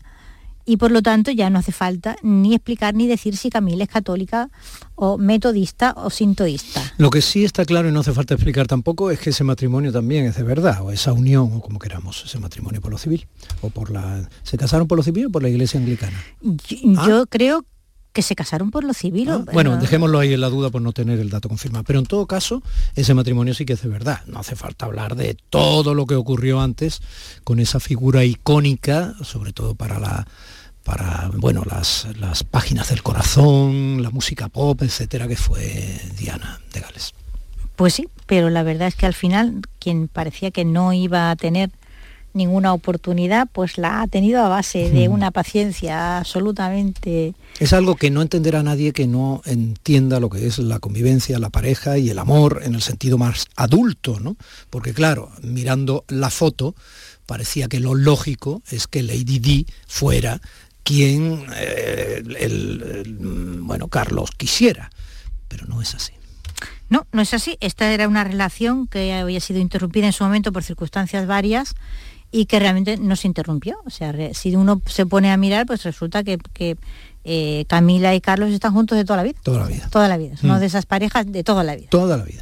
[0.69, 3.89] y por lo tanto ya no hace falta ni explicar ni decir si Camila es
[3.89, 4.51] católica
[4.93, 6.93] o metodista o sintoísta.
[6.99, 9.91] Lo que sí está claro y no hace falta explicar tampoco es que ese matrimonio
[9.91, 13.25] también es de verdad, o esa unión, o como queramos, ese matrimonio por lo civil,
[13.61, 14.29] o por la...
[14.43, 16.23] ¿Se casaron por lo civil o por la iglesia anglicana?
[16.39, 17.65] Yo, yo creo
[18.13, 19.29] que se casaron por lo civil.
[19.29, 21.83] Ah, bueno, dejémoslo ahí en la duda por no tener el dato confirmado.
[21.83, 22.61] Pero en todo caso,
[22.95, 24.21] ese matrimonio sí que es de verdad.
[24.27, 27.01] No hace falta hablar de todo lo que ocurrió antes
[27.43, 30.27] con esa figura icónica, sobre todo para la
[30.83, 36.79] para bueno las, las páginas del corazón, la música pop, etcétera, que fue Diana de
[36.79, 37.13] Gales.
[37.75, 41.35] Pues sí, pero la verdad es que al final quien parecía que no iba a
[41.35, 41.71] tener
[42.33, 47.33] ninguna oportunidad, pues la ha tenido a base de una paciencia absolutamente...
[47.59, 51.49] Es algo que no entenderá nadie que no entienda lo que es la convivencia, la
[51.49, 54.35] pareja y el amor en el sentido más adulto, ¿no?
[54.69, 56.75] Porque claro, mirando la foto,
[57.25, 60.41] parecía que lo lógico es que Lady Di fuera
[60.89, 64.89] quien eh, el, bueno, Carlos quisiera,
[65.47, 66.13] pero no es así.
[66.89, 67.57] No, no es así.
[67.59, 71.75] Esta era una relación que había sido interrumpida en su momento por circunstancias varias
[72.31, 73.77] y que realmente no se interrumpió.
[73.85, 76.39] O sea, si uno se pone a mirar, pues resulta que,
[77.23, 79.39] eh, Camila y Carlos están juntos de toda la vida.
[79.43, 79.89] Toda la vida.
[79.91, 80.37] Toda la vida.
[80.41, 80.57] Mm.
[80.57, 81.89] de esas parejas de toda la vida.
[81.91, 82.41] Toda la vida.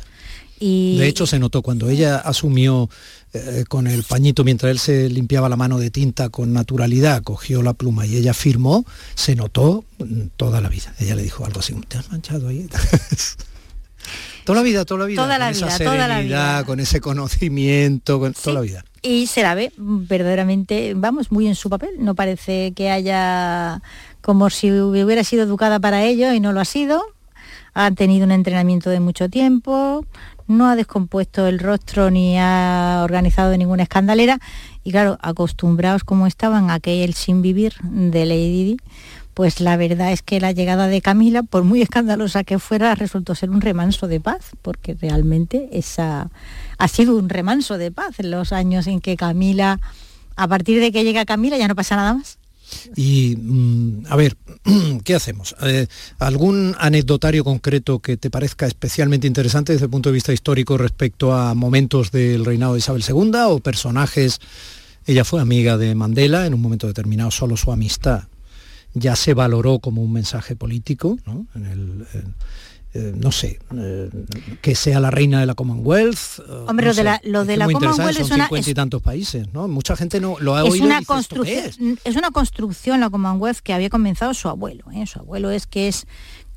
[0.60, 2.90] Y De hecho, se notó cuando ella asumió
[3.34, 7.62] eh, con el pañito mientras él se limpiaba la mano de tinta con naturalidad, cogió
[7.62, 10.94] la pluma y ella firmó, se notó mm, toda la vida.
[11.00, 12.68] Ella le dijo algo así, ¿te has manchado ahí?
[14.46, 15.22] toda la vida, toda la vida.
[15.22, 16.64] Toda la con esa vida, toda la vida.
[16.64, 18.86] con ese conocimiento, con toda la vida.
[19.02, 21.92] y se la ve verdaderamente, vamos, muy en su papel.
[22.00, 23.82] No parece que haya
[24.22, 27.04] como si hubiera sido educada para ello y no lo ha sido.
[27.74, 30.06] Ha tenido un entrenamiento de mucho tiempo,
[30.48, 34.40] no ha descompuesto el rostro ni ha organizado ninguna escandalera.
[34.84, 38.78] Y claro, acostumbrados como estaban a aquel sin vivir de Lady Di,
[39.34, 43.36] pues la verdad es que la llegada de Camila, por muy escandalosa que fuera, resultó
[43.36, 46.32] ser un remanso de paz, porque realmente esa
[46.80, 49.80] ha sido un remanso de paz en los años en que Camila,
[50.36, 52.37] a partir de que llega Camila ya no pasa nada más.
[52.96, 54.38] Y mm, a ver,
[55.04, 55.56] ¿qué hacemos?
[55.62, 55.88] Eh,
[56.20, 61.34] ¿Algún anecdotario concreto que te parezca especialmente interesante desde el punto de vista histórico respecto
[61.34, 64.40] a momentos del reinado de Isabel II o personajes?
[65.06, 68.28] Ella fue amiga de Mandela, en un momento determinado solo su amistad
[68.94, 71.46] ya se valoró como un mensaje político, ¿no?
[73.00, 74.10] Eh, no sé, eh,
[74.62, 76.40] que sea la reina de la Commonwealth.
[76.40, 78.70] eh, Hombre, no lo de la- lo Es de la Commonwealth es son una- 50
[78.70, 79.68] y es- tantos países, ¿no?
[79.68, 82.00] Mucha gente no lo ha es oído una y dice, ¿esto qué construcción es?
[82.06, 85.06] es una construcción la Commonwealth que había comenzado su abuelo ¿eh?
[85.06, 86.06] su abuelo es que es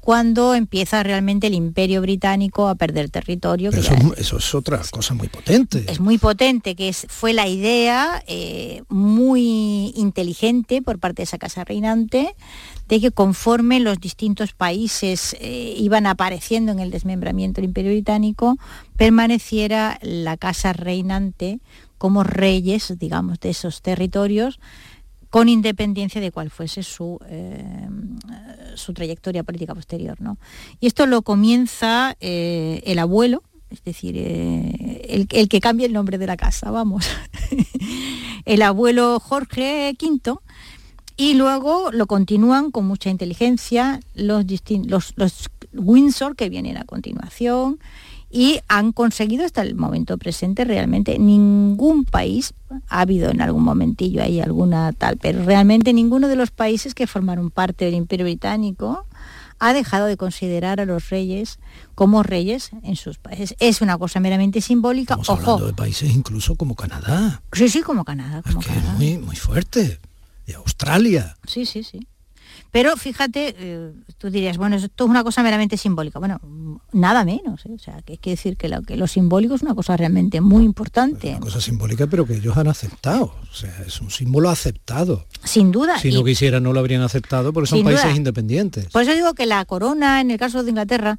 [0.01, 5.15] cuando empieza realmente el imperio británico a perder territorio Pero eso, eso es otra cosa
[5.15, 5.85] muy potente.
[5.89, 11.39] es muy potente, que es, fue la idea eh, muy inteligente por parte de esa
[11.39, 12.35] casa reinante
[12.89, 18.59] de que conforme los distintos países eh, iban apareciendo en el desmembramiento del Imperio Británico,
[18.97, 21.61] permaneciera la casa reinante
[21.99, 24.59] como reyes, digamos, de esos territorios,
[25.31, 27.89] con independencia de cuál fuese su, eh,
[28.75, 30.21] su trayectoria política posterior.
[30.21, 30.39] ¿no?
[30.81, 35.93] Y esto lo comienza eh, el abuelo, es decir, eh, el, el que cambia el
[35.93, 37.07] nombre de la casa, vamos,
[38.45, 40.39] el abuelo Jorge V,
[41.17, 44.45] y luego lo continúan con mucha inteligencia los,
[45.17, 47.79] los Windsor que vienen a continuación
[48.31, 52.55] y han conseguido hasta el momento presente realmente ningún país,
[52.89, 57.09] ha habido en algún momentillo ahí alguna tal, pero realmente ninguno de los países que
[57.09, 59.05] formaron parte del Imperio Británico
[59.59, 61.59] ha dejado de considerar a los reyes
[61.95, 63.55] como reyes en sus países.
[63.59, 65.15] Es una cosa meramente simbólica.
[65.15, 68.43] Estamos Ojo, hablando de países incluso como Canadá, sí, sí, como Canadá.
[68.43, 70.01] Como que es muy, muy fuerte.
[70.47, 71.37] Y Australia.
[71.47, 72.07] Sí, sí, sí.
[72.73, 76.19] Pero fíjate, eh, tú dirías, bueno, esto es una cosa meramente simbólica.
[76.21, 76.41] Bueno,
[76.93, 77.67] nada menos.
[77.67, 77.71] ¿eh?
[77.75, 80.41] O sea, que hay que decir que lo, que lo simbólico es una cosa realmente
[80.41, 81.31] muy importante.
[81.31, 83.35] Una cosa simbólica, pero que ellos han aceptado.
[83.51, 85.27] O sea, es un símbolo aceptado.
[85.43, 85.99] Sin duda.
[85.99, 88.17] Si no quisieran, no lo habrían aceptado porque son países duda.
[88.17, 88.87] independientes.
[88.87, 91.19] por eso digo que la corona, en el caso de Inglaterra,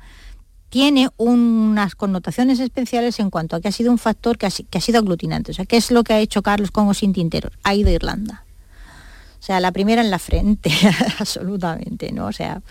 [0.69, 4.63] tiene unas connotaciones especiales en cuanto a que ha sido un factor que ha, si-
[4.63, 5.51] que ha sido aglutinante.
[5.51, 7.49] O sea, ¿qué es lo que ha hecho Carlos con o sin Tintero?
[7.63, 8.45] Ha ido a Irlanda.
[9.41, 10.69] O sea, la primera en la frente,
[11.19, 12.27] absolutamente, ¿no?
[12.27, 12.61] O sea,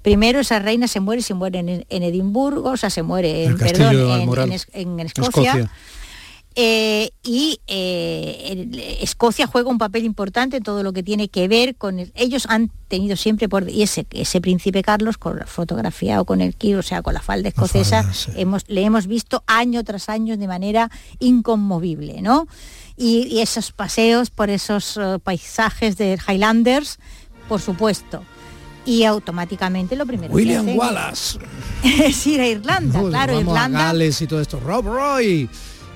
[0.00, 3.58] primero esa reina se muere, se muere en, en Edimburgo, o sea, se muere en,
[3.58, 5.52] perdón, en- en Es- en Escocia.
[6.56, 11.76] Eh, y eh, Escocia juega un papel importante en todo lo que tiene que ver
[11.76, 16.20] con el- ellos han tenido siempre por y ese ese príncipe Carlos con la fotografía
[16.20, 18.00] o con el kiro, o sea con la falda escocesa
[18.34, 20.90] hemos le hemos visto año tras año de manera
[21.20, 22.48] inconmovible no
[23.00, 26.98] y, y esos paseos por esos eh, paisajes de Highlanders
[27.48, 28.22] por supuesto
[28.84, 31.38] y automáticamente lo primero que William hacen Wallace.
[31.82, 34.60] es ir a Irlanda claro vamos Irlanda a Gales y todo esto.
[34.60, 35.48] Rob Roy.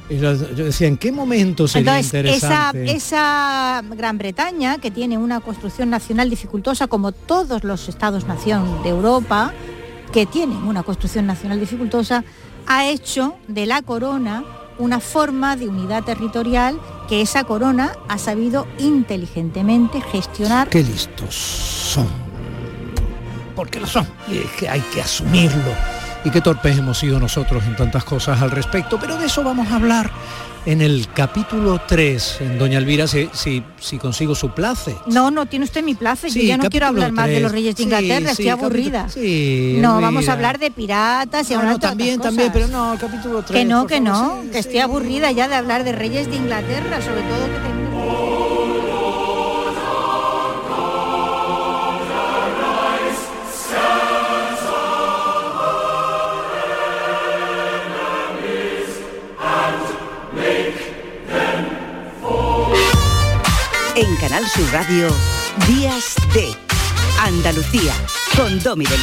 [0.09, 2.93] Y yo decía, ¿en qué momento sería Entonces, esa, interesante?
[2.93, 9.53] esa Gran Bretaña, que tiene una construcción nacional dificultosa, como todos los estados-nación de Europa,
[10.12, 12.22] que tienen una construcción nacional dificultosa,
[12.66, 14.45] ha hecho de la corona
[14.79, 20.68] una forma de unidad territorial que esa corona ha sabido inteligentemente gestionar.
[20.68, 22.09] Qué listos son.
[23.55, 24.07] Porque lo son.
[24.29, 25.72] Y es que hay que asumirlo.
[26.25, 28.99] Y qué torpes hemos sido nosotros en tantas cosas al respecto.
[28.99, 30.11] Pero de eso vamos a hablar
[30.67, 32.39] en el capítulo 3.
[32.41, 34.97] En Doña Elvira, si, si, si consigo su place.
[35.07, 35.95] No, no tiene usted mi
[36.31, 39.03] Sí, yo ya no quiero hablar más de los reyes de Inglaterra, sí, estoy aburrida.
[39.07, 40.01] no, Elvira.
[40.01, 43.59] vamos a hablar de piratas y No, no, también, también, pero no, el capítulo 3.
[43.61, 47.23] Que no, que no, que estoy aburrida ya de hablar de reyes de Inglaterra, sobre
[47.23, 48.53] todo que tengo-
[64.45, 65.09] Canal Sur Radio,
[65.68, 66.49] Días de
[67.20, 67.92] Andalucía,
[68.36, 69.01] con Domi del.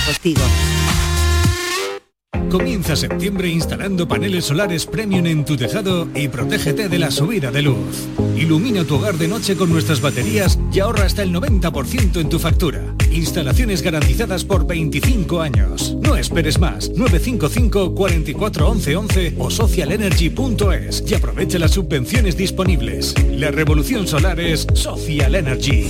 [2.50, 7.62] Comienza septiembre instalando paneles solares premium en tu tejado y protégete de la subida de
[7.62, 8.08] luz.
[8.36, 12.38] Ilumina tu hogar de noche con nuestras baterías y ahorra hasta el 90% en tu
[12.38, 12.91] factura.
[13.12, 15.96] Instalaciones garantizadas por 25 años.
[16.02, 16.90] No esperes más.
[16.90, 23.14] 955 44 11 11 o socialenergy.es y aprovecha las subvenciones disponibles.
[23.30, 25.90] La revolución solar es Social Energy.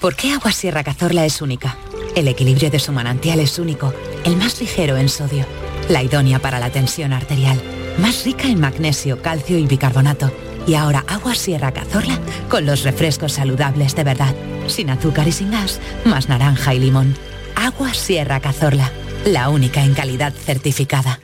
[0.00, 1.76] ¿Por qué Agua Sierra Cazorla es única?
[2.14, 3.92] El equilibrio de su manantial es único,
[4.24, 5.44] el más ligero en sodio,
[5.88, 7.60] la idónea para la tensión arterial,
[7.98, 10.30] más rica en magnesio, calcio y bicarbonato.
[10.66, 12.18] Y ahora Agua Sierra Cazorla
[12.50, 14.34] con los refrescos saludables de verdad,
[14.68, 17.14] sin azúcar y sin gas, más naranja y limón.
[17.54, 18.90] Agua Sierra Cazorla,
[19.24, 21.20] la única en calidad certificada.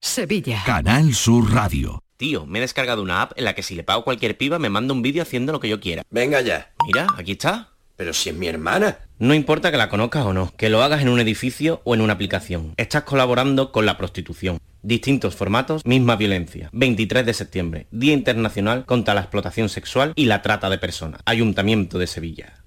[0.00, 0.62] Sevilla.
[0.64, 2.02] Canal Sur Radio.
[2.16, 4.58] Tío, me he descargado una app en la que si le pago a cualquier piba
[4.58, 6.02] me manda un vídeo haciendo lo que yo quiera.
[6.10, 6.72] Venga ya.
[6.86, 7.69] Mira, aquí está.
[8.00, 8.96] Pero si es mi hermana.
[9.18, 12.00] No importa que la conozcas o no, que lo hagas en un edificio o en
[12.00, 12.72] una aplicación.
[12.78, 14.56] Estás colaborando con la prostitución.
[14.80, 16.70] Distintos formatos, misma violencia.
[16.72, 21.20] 23 de septiembre, Día Internacional contra la Explotación Sexual y la Trata de Personas.
[21.26, 22.64] Ayuntamiento de Sevilla.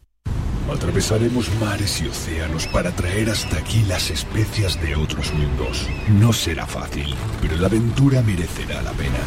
[0.71, 5.88] Atravesaremos mares y océanos para traer hasta aquí las especias de otros mundos.
[6.09, 9.17] No será fácil, pero la aventura merecerá la pena.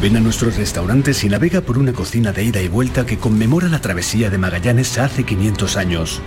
[0.00, 3.68] Ven a nuestros restaurantes y navega por una cocina de ida y vuelta que conmemora
[3.68, 6.22] la travesía de Magallanes hace 500 años.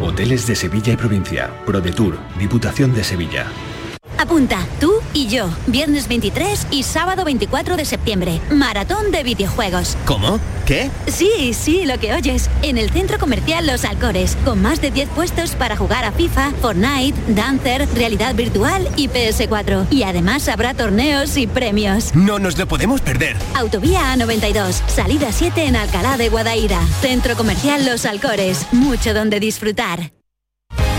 [0.00, 1.50] Hoteles de Sevilla y provincia.
[1.66, 3.46] ProDetour, Diputación de Sevilla.
[4.18, 9.96] Apunta, tú y yo, viernes 23 y sábado 24 de septiembre, maratón de videojuegos.
[10.06, 10.40] ¿Cómo?
[10.64, 10.90] ¿Qué?
[11.06, 15.10] Sí, sí, lo que oyes, en el centro comercial Los Alcores, con más de 10
[15.10, 19.86] puestos para jugar a FIFA, Fortnite, Dancer, realidad virtual y PS4.
[19.90, 22.14] Y además habrá torneos y premios.
[22.14, 23.36] No nos lo podemos perder.
[23.54, 26.80] Autovía A92, salida 7 en Alcalá de Guadaira.
[27.00, 30.15] Centro comercial Los Alcores, mucho donde disfrutar.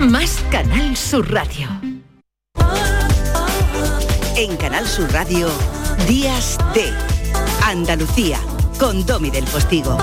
[0.00, 1.68] más Canal Sur Radio.
[4.36, 5.48] En Canal Sur Radio,
[6.06, 6.92] Días de
[7.64, 8.38] Andalucía,
[8.78, 9.96] con Domi del Postigo.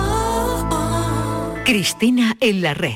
[1.66, 2.92] Cristina en la red.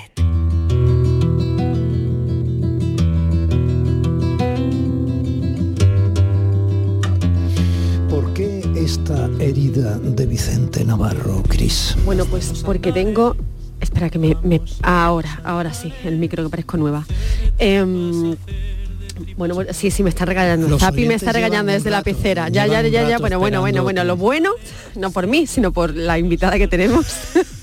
[8.10, 11.96] ¿Por qué esta herida de Vicente Navarro, Cris?
[12.04, 13.36] Bueno, pues porque tengo...
[13.98, 14.38] Espera que me...
[14.44, 17.04] me- ahora, ahora sí, el micro que parezco nueva.
[17.58, 18.36] Em,
[19.36, 20.68] bueno, bueno, sí, sí, me está regañando.
[20.68, 22.48] Los Zapi me está un desde la pecera.
[22.50, 23.18] Ya, ya, ya, ya.
[23.18, 24.04] Bueno, bueno, bueno, bueno.
[24.04, 24.52] Lo bueno,
[24.96, 27.08] no por mí, sino por la invitada que tenemos.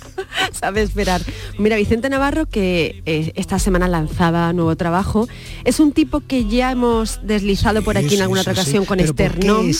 [0.52, 1.22] sabe esperar.
[1.56, 5.28] Mira, Vicente Navarro, que eh, esta semana lanzaba nuevo trabajo,
[5.62, 9.70] es un tipo que ya hemos deslizado por aquí en alguna otra ocasión con Esternón.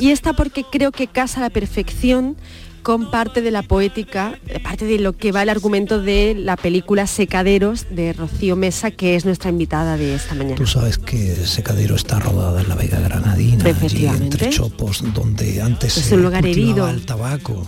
[0.00, 2.36] Y está porque creo que casa a la perfección
[2.84, 7.06] con parte de la poética, parte de lo que va el argumento de la película
[7.06, 10.56] Secaderos de Rocío Mesa, que es nuestra invitada de esta mañana.
[10.56, 15.96] Tú sabes que Secadero está rodada en la Vega Granadina, allí entre Chopos, donde antes
[15.96, 16.86] es un lugar herido.
[16.88, 17.66] el tabaco.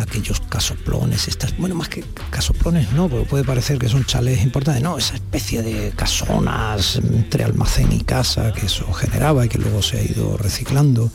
[0.00, 4.82] aquellos casoplones, estas, bueno, más que casoplones no, porque puede parecer que son chalés importantes,
[4.82, 9.80] no, esa especie de casonas entre almacén y casa que eso generaba y que luego
[9.80, 11.12] se ha ido reciclando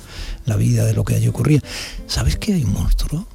[0.49, 1.61] la vida de lo que allí ocurría.
[2.07, 3.25] ¿Sabes que hay un monstruo?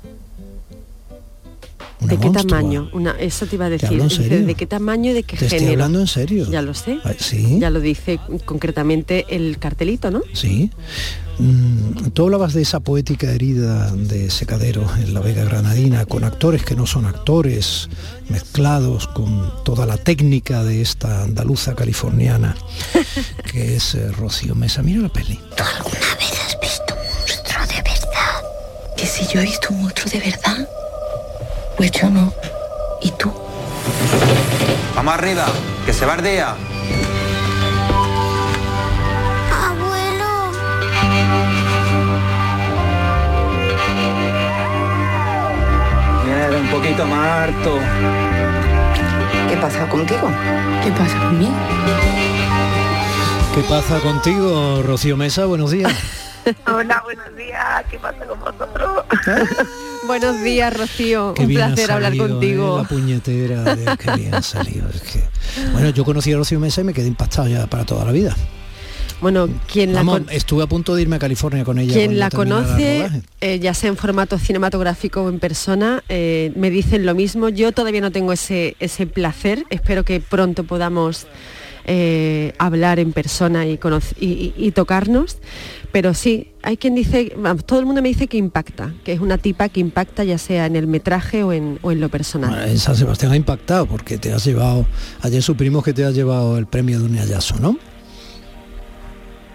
[2.00, 2.90] ¿De qué tamaño?
[2.92, 4.00] Una, eso te iba a decir.
[4.00, 5.56] ¿De qué tamaño y de qué te género?
[5.56, 6.50] Estoy hablando en serio.
[6.50, 6.98] Ya lo sé.
[7.18, 7.58] ¿Sí?
[7.58, 10.22] Ya lo dice concretamente el cartelito, ¿no?
[10.32, 10.70] Sí.
[11.38, 16.64] Mm, tú hablabas de esa poética herida de Secadero en la Vega Granadina, con actores
[16.64, 17.88] que no son actores,
[18.28, 22.54] mezclados con toda la técnica de esta andaluza californiana,
[23.52, 24.82] que es eh, Rocío Mesa.
[24.82, 25.40] Mira la peli.
[25.56, 26.53] ¿Tú alguna vez has
[29.14, 30.68] si yo he visto un monstruo de verdad,
[31.76, 32.32] pues yo no.
[33.00, 33.32] ¿Y tú?
[34.96, 35.46] Vamos arriba,
[35.86, 36.56] que se bardea.
[46.24, 47.78] Mira, un poquito más harto.
[49.48, 50.28] ¿Qué pasa contigo?
[50.82, 51.54] ¿Qué pasa conmigo?
[53.54, 55.44] ¿Qué pasa contigo, Rocío Mesa?
[55.44, 55.92] Buenos días.
[56.66, 57.84] Hola, buenos días.
[57.90, 59.04] ¿Qué pasa con vosotros?
[60.06, 61.34] buenos días, Rocío.
[61.34, 62.78] Qué Un placer hablar contigo.
[62.78, 62.82] ¿eh?
[62.82, 64.88] La puñetera, qué bien ha salido.
[64.90, 65.24] es que-
[65.72, 68.36] Bueno, yo conocí a Rocío Mesa y me quedé impactado ya para toda la vida.
[69.20, 71.94] Bueno, quien la, Vamos, con- estuve a punto de irme a California con ella.
[71.94, 73.08] quien la conoce,
[73.40, 77.48] eh, ya sea en formato cinematográfico o en persona, eh, me dicen lo mismo.
[77.48, 79.64] Yo todavía no tengo ese, ese placer.
[79.70, 81.26] Espero que pronto podamos
[81.86, 83.78] eh, hablar en persona y,
[84.20, 85.38] y- y- y tocarnos.
[85.92, 89.20] Pero sí, hay quien dice, vamos, todo el mundo me dice que impacta, que es
[89.20, 92.50] una tipa que impacta ya sea en el metraje o en, o en lo personal.
[92.50, 94.86] Bueno, en San Sebastián ha impactado porque te has llevado,
[95.22, 97.78] ayer supimos que te has llevado el premio de un hallazo, ¿no?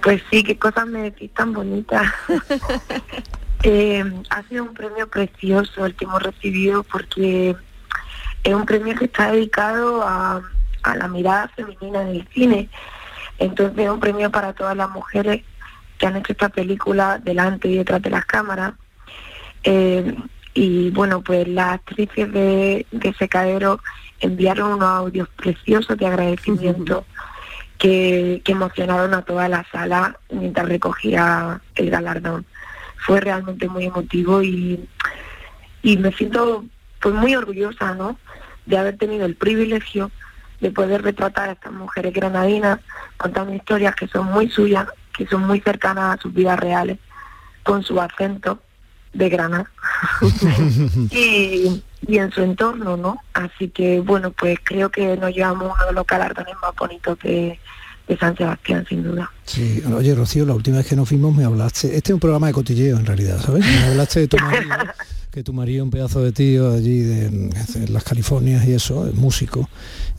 [0.01, 2.07] Pues sí, qué cosas me decís tan bonitas.
[3.63, 7.53] Eh, ha sido un premio precioso el que hemos recibido porque
[8.45, 10.41] es un premio que está dedicado a,
[10.83, 12.69] a la mirada femenina en el cine.
[13.37, 15.43] Entonces es un premio para todas las mujeres
[15.97, 18.73] que han hecho esta película delante y detrás de las cámaras.
[19.63, 20.15] Eh,
[20.53, 23.79] y bueno, pues las actrices de, de Secadero
[24.19, 27.05] enviaron unos audios preciosos de agradecimiento
[27.77, 32.45] que, que emocionaron a toda la sala mientras recogía el galardón.
[32.97, 34.87] Fue realmente muy emotivo y,
[35.81, 36.65] y me siento
[36.99, 38.17] pues muy orgullosa ¿no?
[38.65, 40.11] de haber tenido el privilegio
[40.59, 42.79] de poder retratar a estas mujeres granadinas
[43.17, 44.87] contando historias que son muy suyas,
[45.17, 46.97] que son muy cercanas a sus vidas reales,
[47.63, 48.61] con su acento
[49.13, 49.71] de Granada
[51.11, 53.17] y, y en su entorno, ¿no?
[53.33, 57.59] Así que bueno, pues creo que nos llevamos uno de los galardones más bonitos de,
[58.07, 59.31] de San Sebastián, sin duda.
[59.45, 62.47] Sí, oye Rocío, la última vez que nos fuimos me hablaste, este es un programa
[62.47, 63.65] de cotilleo en realidad, ¿sabes?
[63.65, 64.75] Me hablaste de tu marido,
[65.31, 69.15] que tu marido un pedazo de tío allí de, de las Californias y eso, es
[69.15, 69.69] músico,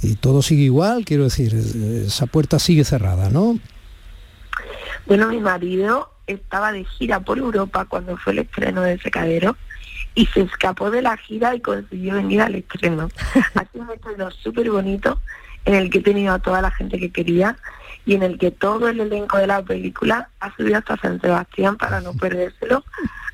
[0.03, 3.59] y todo sigue igual, quiero decir, esa puerta sigue cerrada, ¿no?
[5.07, 9.57] Bueno, mi marido estaba de gira por Europa cuando fue el estreno de Secadero
[10.15, 13.09] y se escapó de la gira y consiguió venir al estreno.
[13.55, 15.21] Ha sido un estreno súper bonito
[15.65, 17.57] en el que he tenido a toda la gente que quería
[18.07, 21.77] y en el que todo el elenco de la película ha subido hasta San Sebastián
[21.77, 22.85] para no perdérselo,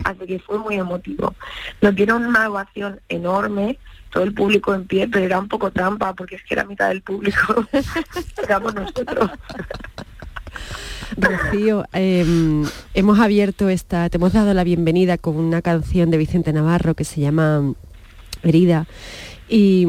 [0.04, 1.34] así que fue muy emotivo.
[1.80, 3.78] Nos dieron una ovación enorme,
[4.10, 6.88] todo el público en pie, pero era un poco trampa porque es que era mitad
[6.88, 7.66] del público,
[8.42, 9.30] éramos nosotros.
[11.16, 12.24] Rocío, eh,
[12.94, 17.04] hemos abierto esta, te hemos dado la bienvenida con una canción de Vicente Navarro que
[17.04, 17.74] se llama
[18.42, 18.86] Herida.
[19.48, 19.86] Y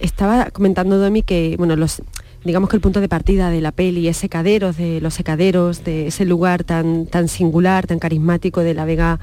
[0.00, 2.02] estaba comentando Domi que, bueno, los
[2.44, 6.08] digamos que el punto de partida de la peli es secaderos, de los secaderos, de
[6.08, 9.20] ese lugar tan, tan singular, tan carismático de la Vega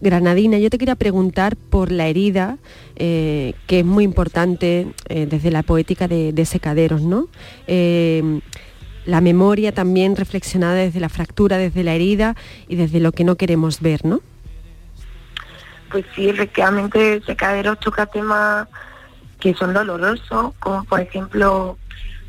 [0.00, 0.58] Granadina.
[0.58, 2.58] Yo te quería preguntar por la herida,
[2.96, 7.28] eh, que es muy importante eh, desde la poética de, de secaderos, ¿no?
[7.66, 8.40] Eh,
[9.04, 12.36] la memoria también reflexionada desde la fractura, desde la herida
[12.68, 14.20] y desde lo que no queremos ver, ¿no?
[15.90, 18.68] Pues sí, efectivamente, Secaderos toca temas
[19.40, 21.76] que son dolorosos, como por ejemplo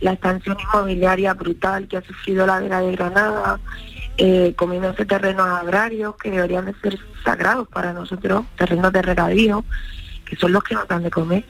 [0.04, 3.60] la expansión inmobiliaria brutal que ha sufrido la Vega de Granada,
[4.18, 9.64] eh, comiéndose terrenos agrarios que deberían de ser sagrados para nosotros, terrenos de regadío,
[10.26, 11.46] que son los que nos dan de comer.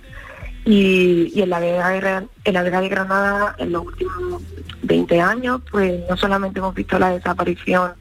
[0.65, 4.41] Y, en, la Vega de, en la Vega de Granada, en los últimos
[4.83, 7.93] 20 años, pues no solamente hemos visto la desaparición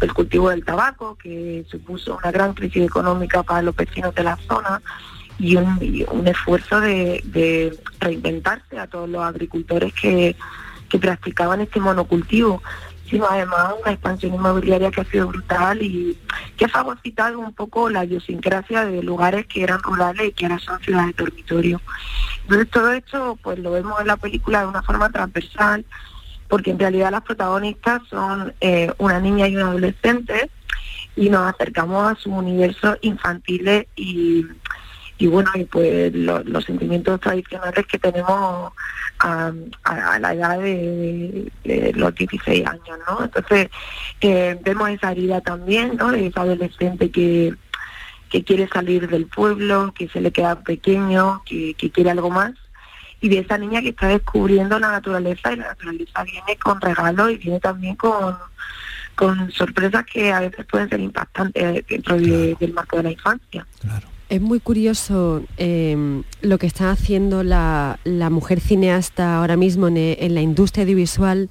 [0.00, 4.36] del cultivo del tabaco, que supuso una gran crisis económica para los vecinos de la
[4.48, 4.80] zona,
[5.40, 10.36] y un, esfuerzo de, reinventarse a todos los agricultores que,
[10.88, 12.62] que practicaban este monocultivo
[13.10, 16.16] sino además una expansión inmobiliaria que ha sido brutal y
[16.56, 20.60] que ha fagocitado un poco la idiosincrasia de lugares que eran rurales y que ahora
[20.60, 21.80] son ciudades de dormitorio.
[22.42, 25.84] Entonces todo esto pues lo vemos en la película de una forma transversal,
[26.48, 30.48] porque en realidad las protagonistas son eh, una niña y un adolescente
[31.16, 34.46] y nos acercamos a sus universos infantiles y,
[35.20, 38.72] y bueno, y pues los sentimientos tradicionales que tenemos
[39.18, 39.52] a,
[40.18, 43.24] la edad de, los 16 años, ¿no?
[43.24, 43.68] Entonces
[44.22, 46.10] eh, vemos esa herida también, ¿no?
[46.10, 47.54] De esa adolescente que,
[48.30, 52.54] que quiere salir del pueblo, que se le queda pequeño, que, quiere algo más,
[53.20, 57.30] y de esa niña que está descubriendo la naturaleza y la naturaleza viene con regalos
[57.30, 58.38] y viene también con
[59.16, 63.66] con sorpresas que a veces pueden ser impactantes dentro del marco de la infancia.
[63.82, 64.09] Claro.
[64.30, 67.98] Es muy curioso em, lo que está haciendo la,
[68.30, 71.50] mujer cineasta ahora mismo en, la industria audiovisual,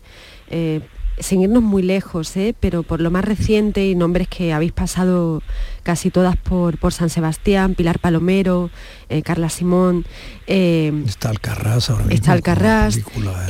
[0.49, 0.79] eh,
[1.19, 2.55] sin irnos muy lejos, ¿eh?
[2.57, 5.43] pero por lo más reciente y nombres que habéis pasado
[5.83, 8.71] casi todas por, por San Sebastián, Pilar Palomero,
[9.09, 10.05] eh, Carla Simón.
[10.47, 12.15] Em, está Alcarrás ahora mismo.
[12.15, 12.97] Está Alcarrás.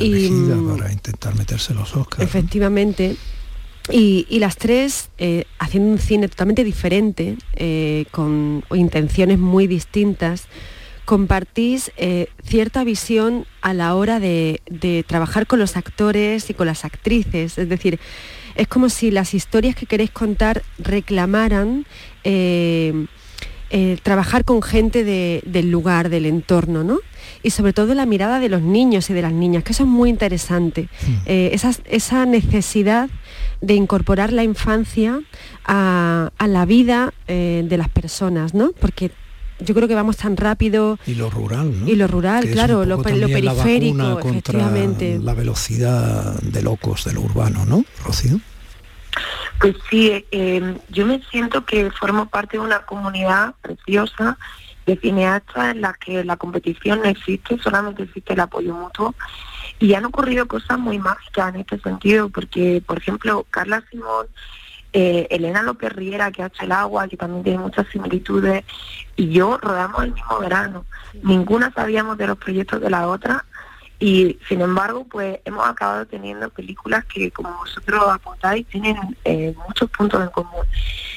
[0.00, 2.24] y, mm, para intentar meterse los Oscars.
[2.24, 3.16] Efectivamente.
[3.88, 10.46] Y, las tres eh, haciendo un cine totalmente diferente, eh, con intenciones muy distintas,
[11.04, 14.60] compartís eh, cierta visión a la hora de,
[15.08, 17.58] trabajar con los actores y con las actrices.
[17.58, 17.98] Es decir,
[18.54, 21.86] es como si las historias que queréis contar reclamaran
[24.02, 26.98] trabajar con gente del lugar, del entorno, ¿no?
[27.42, 29.88] y sobre todo la mirada de los niños y de las niñas, que eso es
[29.88, 30.88] muy interesante.
[31.06, 31.14] Hmm.
[31.26, 33.08] esa necesidad
[33.60, 35.20] de incorporar la infancia
[35.64, 38.72] a, la vida eh, de las personas, ¿no?
[38.72, 39.10] Porque
[39.60, 40.98] yo creo que vamos tan rápido.
[41.06, 41.88] Y lo rural, ¿no?
[41.88, 45.18] Y lo rural, claro, lo, periférico, la efectivamente.
[45.22, 48.40] La velocidad de locos de lo urbano, ¿no, Rocío?
[49.60, 54.38] Pues sí, eh, yo me siento que formo parte de una comunidad preciosa
[54.86, 59.14] de cineastas en la que la competición no existe, solamente existe el apoyo mutuo
[59.80, 64.26] y han ocurrido cosas muy mágicas en este sentido, porque, por ejemplo, Carla Simón,
[64.92, 68.62] eh, Elena López Riera, que ha hecho el agua, que también tiene muchas similitudes,
[69.16, 70.84] y yo rodamos el mismo verano.
[71.22, 73.46] Ninguna sabíamos de los proyectos de la otra,
[73.98, 79.90] y sin embargo, pues hemos acabado teniendo películas que, como vosotros apuntáis, tienen eh, muchos
[79.90, 80.66] puntos en común.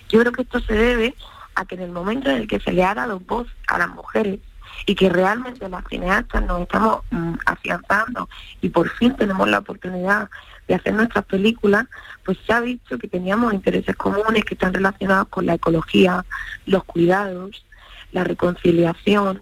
[0.08, 1.16] Yo creo que esto se debe
[1.56, 3.90] a que en el momento en el que se le ha dado voz a las
[3.90, 4.40] mujeres,
[4.86, 8.30] y que realmente las cineastas nos estamos mm, afianzando
[8.62, 10.30] y por fin tenemos la oportunidad
[10.68, 11.86] de hacer nuestras películas,
[12.24, 16.26] pues se ha visto que teníamos intereses comunes que están relacionados con la ecología,
[16.66, 17.66] los cuidados,
[18.12, 19.42] la reconciliación,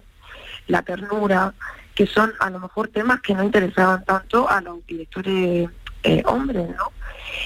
[0.67, 1.53] la ternura,
[1.93, 5.69] que son a lo mejor temas que no interesaban tanto a los directores
[6.03, 6.91] eh, hombres, ¿no?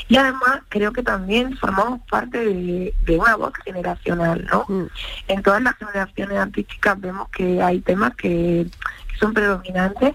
[0.07, 4.65] Y además creo que también formamos parte de, una voz generacional, ¿no?
[4.67, 4.87] Mm.
[5.27, 8.67] En todas las generaciones artísticas vemos que hay temas que,
[9.19, 10.13] son predominantes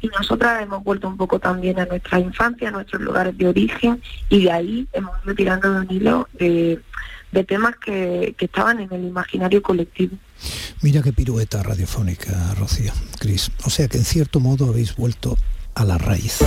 [0.00, 4.02] y nosotras hemos vuelto un poco también a nuestra infancia, a nuestros lugares de origen
[4.28, 6.80] y de ahí hemos ido tirando de un hilo de,
[7.46, 10.16] temas que, que, estaban en el imaginario colectivo.
[10.82, 13.50] Mira qué pirueta radiofónica, Rocío, Cris.
[13.64, 15.38] O sea que en cierto modo habéis vuelto
[15.74, 16.40] a la raíz.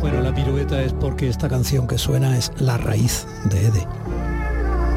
[0.00, 3.86] Bueno, la pirueta es porque esta canción que suena es La raíz de Ede.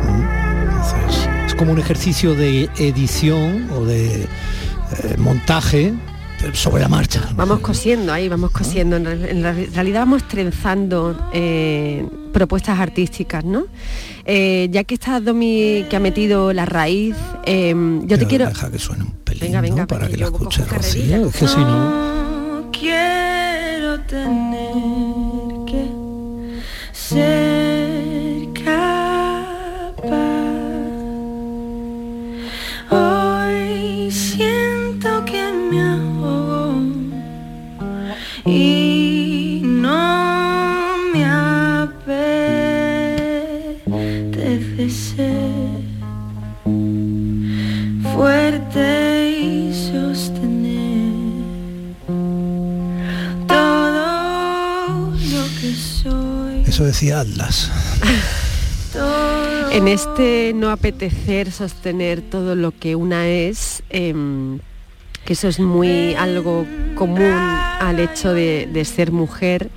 [0.07, 1.45] ¿Mm?
[1.47, 4.27] es como un ejercicio de edición o de eh,
[5.17, 5.93] montaje
[6.53, 7.29] sobre la marcha.
[7.35, 8.97] Vamos cosiendo ahí, vamos cosiendo.
[8.97, 9.43] En,
[9.73, 13.65] realidad vamos trenzando eh, propuestas artísticas, ¿no?
[14.25, 18.47] Eh, ya que está Domi que ha metido la raíz, yo te quiero.
[18.47, 21.27] Deja que suene un pelín, venga, venga, para que la escuche Rocío.
[21.27, 22.69] Es que si no.
[22.71, 23.20] Quiero
[24.07, 25.89] tener que
[26.91, 30.11] ser capaz.
[32.89, 36.81] Hoy siento que me ahogo
[38.45, 38.80] y
[56.65, 57.71] Eso decía Atlas.
[59.71, 64.59] En este no apetecer sostener todo lo que una es, em,
[65.23, 66.65] que eso es muy algo
[66.95, 69.69] común al hecho de ser mujer,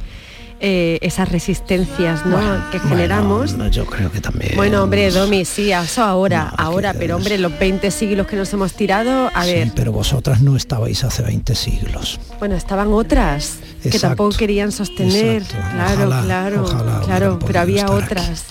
[0.66, 2.38] eh, esas resistencias ¿no?
[2.70, 3.50] que generamos.
[3.54, 4.52] Bueno, yo creo que también.
[4.56, 8.72] Bueno, hombre, Domi, sí, eso ahora, ahora, pero hombre, los 20 siglos que nos hemos
[8.72, 12.18] tirado, a Sí, ver, pero vosotras no estabais hace 20 siglos.
[12.38, 15.70] bueno, estaban otras que tampoco querían sostener, exacto.
[15.74, 18.44] claro, Ojalá, claro, ojalá claro, pero había otras.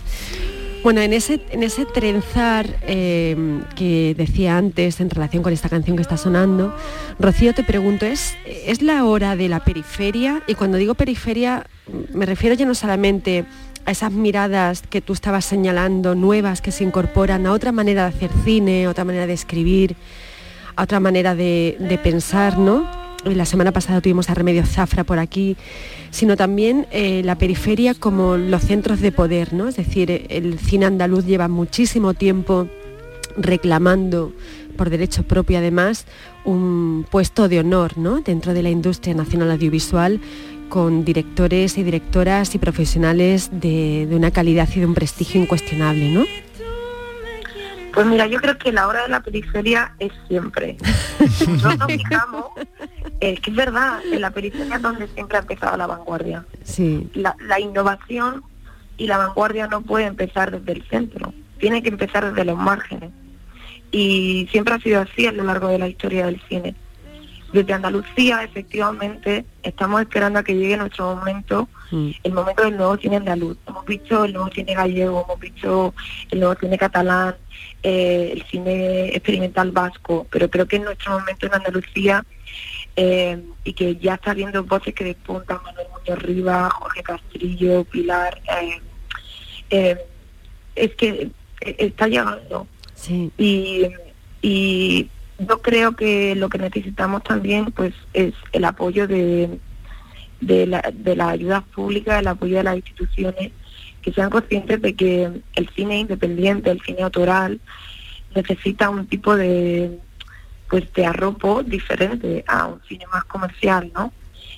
[0.84, 5.96] Bueno, en ese, en ese trenzar eh, que decía antes en relación con esta canción
[5.96, 6.76] que está sonando,
[7.20, 10.44] Rocío, te pregunto, ¿es, ¿es la hora de la periferia?
[10.46, 11.66] Y cuando digo periferia,
[12.14, 13.46] me refiero ya no solamente
[13.86, 18.18] a esas miradas que tú estabas señalando, nuevas, que se incorporan a otra manera de
[18.18, 19.96] hacer cine, otra manera de escribir,
[20.76, 23.03] a otra manera de, de pensar, ¿no?
[23.26, 25.56] La semana pasada tuvimos a Remedios Zafra por aquí,
[26.12, 29.68] sino también eh, la periferia como los centros de poder, ¿no?
[29.68, 32.68] Es decir, eh, el cine andaluz lleva muchísimo tiempo
[33.38, 34.34] reclamando
[34.78, 36.06] por derecho propio además
[36.46, 38.22] un puesto de honor ¿no?
[38.22, 40.20] dentro de la industria nacional audiovisual
[40.70, 46.10] con directores y directoras y profesionales de, de una calidad y de un prestigio incuestionable,
[46.10, 46.26] ¿no?
[47.94, 50.78] Pues mira, yo creo que la hora de la periferia es siempre.
[51.20, 52.46] Nosotros nos fijamos,
[53.20, 56.44] es que es verdad, en la periferia es donde siempre ha empezado la vanguardia.
[56.64, 57.08] Sí.
[57.14, 58.44] La, la innovación
[58.98, 63.12] y la vanguardia no puede empezar desde el centro, tiene que empezar desde los márgenes.
[63.92, 66.76] Y siempre ha sido así a lo largo de la historia del cine.
[67.54, 73.18] Desde Andalucía, efectivamente, estamos esperando a que llegue nuestro momento, el momento del nuevo cine
[73.18, 73.58] andaluz.
[73.84, 75.94] Hemos visto el nuevo cine gallego, hemos visto
[76.32, 77.36] el nuevo cine catalán,
[77.82, 82.26] eh, el cine experimental vasco, pero creo que es nuestro momento en Andalucía
[82.96, 88.42] eh, y que ya está viendo voces que despuntan, Manuel Muñoz Rivas, Jorge Castrillo, Pilar,
[89.70, 89.98] eh,
[90.76, 91.30] es que
[91.60, 92.68] está llegando.
[93.38, 93.88] Y,
[94.42, 95.10] y
[95.40, 99.60] yo creo que lo que necesitamos también pues es el apoyo de,
[100.40, 103.52] de, la, de las ayudas públicas, el apoyo de las instituciones,
[104.04, 107.60] que sean conscientes de que el cine independiente, el cine autoral,
[108.36, 110.00] necesita un tipo de
[110.70, 114.12] pues de arropo diferente a un cine más comercial, ¿no?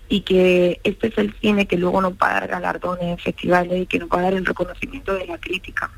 [0.07, 3.81] Y que este es el cine que luego nos va a dar galardones en festivales
[3.81, 5.89] y que nos va a dar el reconocimiento de la crítica.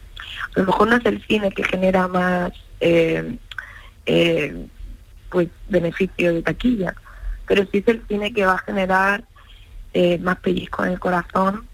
[0.55, 3.37] A lo mejor no es el cine que genera más eh,
[4.07, 4.65] eh,
[5.29, 6.95] pues beneficio de taquilla,
[7.45, 9.23] pero sí es el cine que va a generar
[9.93, 11.66] eh, más pellizco en el corazón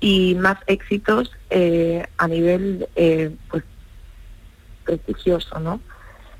[0.00, 3.64] y más éxitos eh, a nivel eh, pues
[4.84, 5.80] prestigioso, ¿no?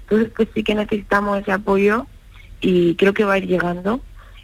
[0.03, 2.07] Entonces pues sí que necesitamos ese apoyo
[2.61, 4.01] y creo que va a ir llegando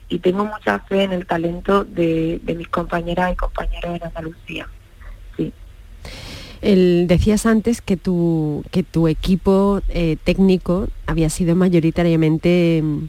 [0.08, 4.68] y tengo mucha fe en el talento de, mis compañeras y compañeros en Andalucía.
[6.60, 13.04] El- decías antes que tu, que tu equipo eh, técnico había sido mayoritariamente mm,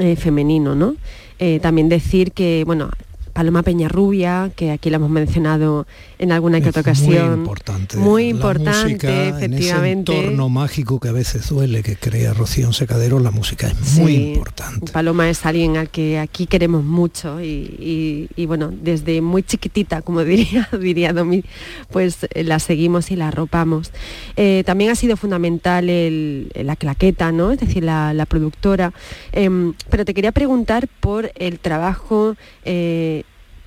[0.00, 0.94] eh, femenino, ¿no?
[1.40, 2.90] Eh, también decir que, bueno,
[3.34, 5.86] Paloma Peñarrubia, que aquí la hemos mencionado
[6.20, 7.30] en alguna que otra ocasión.
[7.30, 7.96] Muy importante.
[7.98, 10.12] Muy La importante, música, efectivamente.
[10.12, 13.98] En ese entorno mágico que a veces duele, que crea Rocío Secadero, la música es
[13.98, 14.92] muy importante.
[14.92, 20.00] Paloma es alguien al que aquí queremos mucho y, y- y, bueno, desde muy chiquitita,
[20.02, 21.42] como diría, diría Domi,
[21.90, 23.90] pues eh, la seguimos y la arropamos.
[24.36, 27.50] Eh, también ha sido fundamental el- la claqueta, ¿no?
[27.50, 28.92] Es decir, la, la productora.
[29.32, 33.23] Em, pero te quería preguntar por el trabajo eh,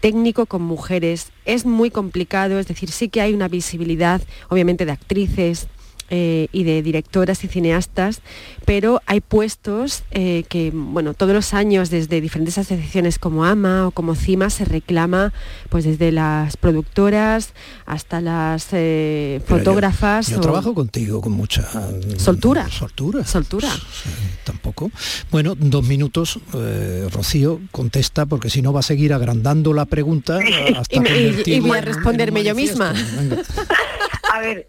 [0.07, 1.33] técnico con mujeres.
[1.43, 5.67] Es muy complicado, es decir, sí que hay una visibilidad, obviamente, de actrices,
[6.09, 8.21] eh, y de directoras y cineastas,
[8.65, 13.91] pero hay puestos eh, que, bueno, todos los años desde diferentes asociaciones como AMA o
[13.91, 15.33] como CIMA se reclama,
[15.69, 17.49] pues desde las productoras
[17.85, 20.27] hasta las eh, yo- fotógrafas.
[20.27, 22.69] Yo, o- trabajo contigo con mucha mm, Soltura.
[22.69, 23.25] Soltura.
[24.43, 24.91] Tampoco.
[25.31, 26.39] Bueno, dos minutos,
[27.11, 30.39] Rocío, contesta, porque si no va a seguir agrandando la pregunta
[30.77, 32.93] hasta Y, y- y voy a responderme yo misma.
[34.37, 34.67] A ver,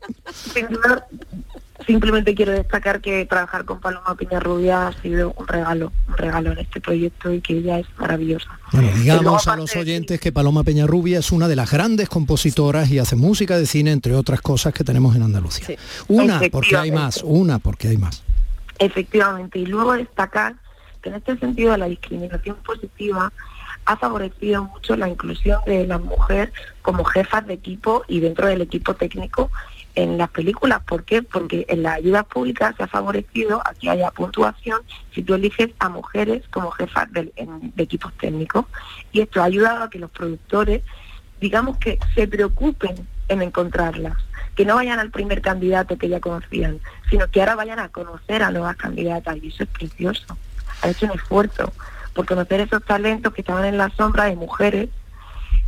[1.86, 6.58] simplemente quiero destacar que trabajar con Paloma Piñarrubia ha sido un regalo, un regalo en
[6.60, 8.48] este proyecto y que ella es maravillosa.
[8.72, 12.90] Bueno, luego, digamos a los oyentes que Paloma Peñarrubia es una de las grandes compositoras
[12.90, 15.76] y hace música de cine, entre otras cosas que tenemos en Andalucía.
[16.08, 18.22] Una, porque hay más, una, porque hay más.
[18.78, 20.54] Efectivamente, y luego destacar
[21.02, 23.30] que en este sentido la discriminación positiva
[23.88, 28.60] ha favorecido mucho la inclusión de la mujer como jefas de equipo y dentro del
[28.60, 29.50] equipo técnico
[29.94, 30.82] en las películas.
[30.86, 31.22] ¿Por qué?
[31.22, 34.82] Porque en las ayudas públicas se ha favorecido a que haya puntuación
[35.14, 37.32] si tú eliges a mujeres como jefas de
[37.78, 38.66] equipos técnicos.
[39.10, 40.82] Y esto ha ayudado a que los productores,
[41.40, 44.18] digamos que se preocupen en encontrarlas.
[44.54, 46.78] Que no vayan al primer candidato que ya conocían,
[47.08, 50.36] sino que ahora vayan a conocer a nuevas candidatas y eso es precioso.
[50.82, 51.72] Ha hecho un esfuerzo
[52.18, 54.88] por conocer esos talentos que estaban en la sombra de mujeres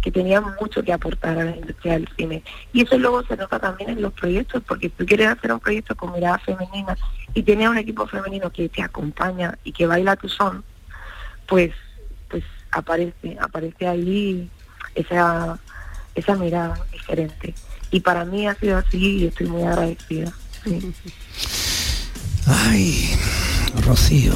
[0.02, 2.42] que tenían mucho que aportar a la industria del cine.
[2.72, 5.60] Y eso luego se nota también en los proyectos, porque si tú quieres hacer un
[5.60, 6.96] proyecto con mirada femenina
[7.34, 10.64] y tienes un equipo femenino que te acompaña y que baila tu son,
[11.46, 11.70] pues,
[12.28, 12.42] pues
[12.72, 14.50] aparece, aparece ahí
[14.96, 15.56] esa,
[16.16, 17.54] esa mirada diferente.
[17.92, 20.32] Y para mí ha sido así y estoy muy agradecida.
[22.48, 23.16] Ay,
[23.86, 24.34] Rocío,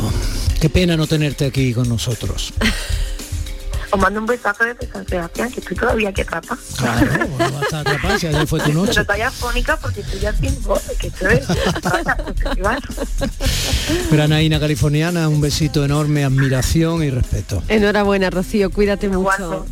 [0.65, 2.55] qué pena no tenerte aquí con nosotros.
[3.91, 6.57] Os mando un besazo desde San Sebastián, que estoy todavía aquí atrapa.
[6.79, 8.93] Claro, bueno, vas a atrapar, si ayer fue tu noche.
[8.93, 11.39] Pero estoy afónica porque estoy ya sin voz, que estoy
[14.11, 17.63] Granaína californiana, un besito enorme, admiración y respeto.
[17.69, 19.67] Enhorabuena, Rocío, cuídate mucho.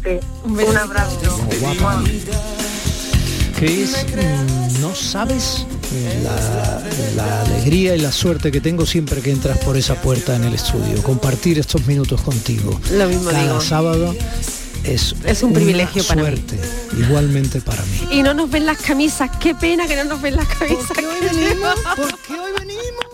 [0.45, 1.41] Un, un abrazo.
[1.59, 2.03] Guapa.
[3.59, 5.65] Cris, mm, no sabes
[6.25, 6.83] la,
[7.17, 10.55] la alegría y la suerte que tengo siempre que entras por esa puerta en el
[10.55, 11.03] estudio.
[11.03, 12.79] Compartir estos minutos contigo.
[12.93, 13.61] Lo mismo Cada digo.
[13.61, 14.15] sábado
[14.85, 16.29] es, Es un privilegio para mí.
[16.29, 16.59] suerte,
[16.99, 18.09] Igualmente para mí.
[18.11, 20.87] Y no nos ven las camisas, qué pena que no nos ven las camisas.
[20.89, 21.75] ¿Por qué hoy venimos?
[21.97, 23.07] ¿Por qué hoy venimos?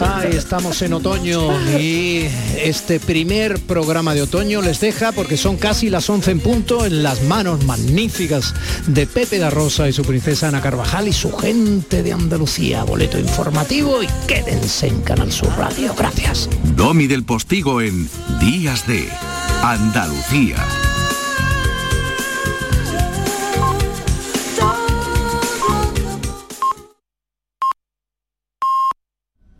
[0.00, 2.26] Ay, estamos en otoño y
[2.56, 7.02] este primer programa de otoño les deja, porque son casi las 11 en punto, en
[7.02, 8.54] las manos magníficas
[8.86, 12.84] de Pepe da Rosa y su princesa Ana Carvajal y su gente de Andalucía.
[12.84, 15.94] Boleto informativo y quédense en Canal Sur Radio.
[15.94, 16.48] Gracias.
[16.74, 18.08] Domi del Postigo en
[18.40, 19.06] Días de
[19.62, 20.56] Andalucía.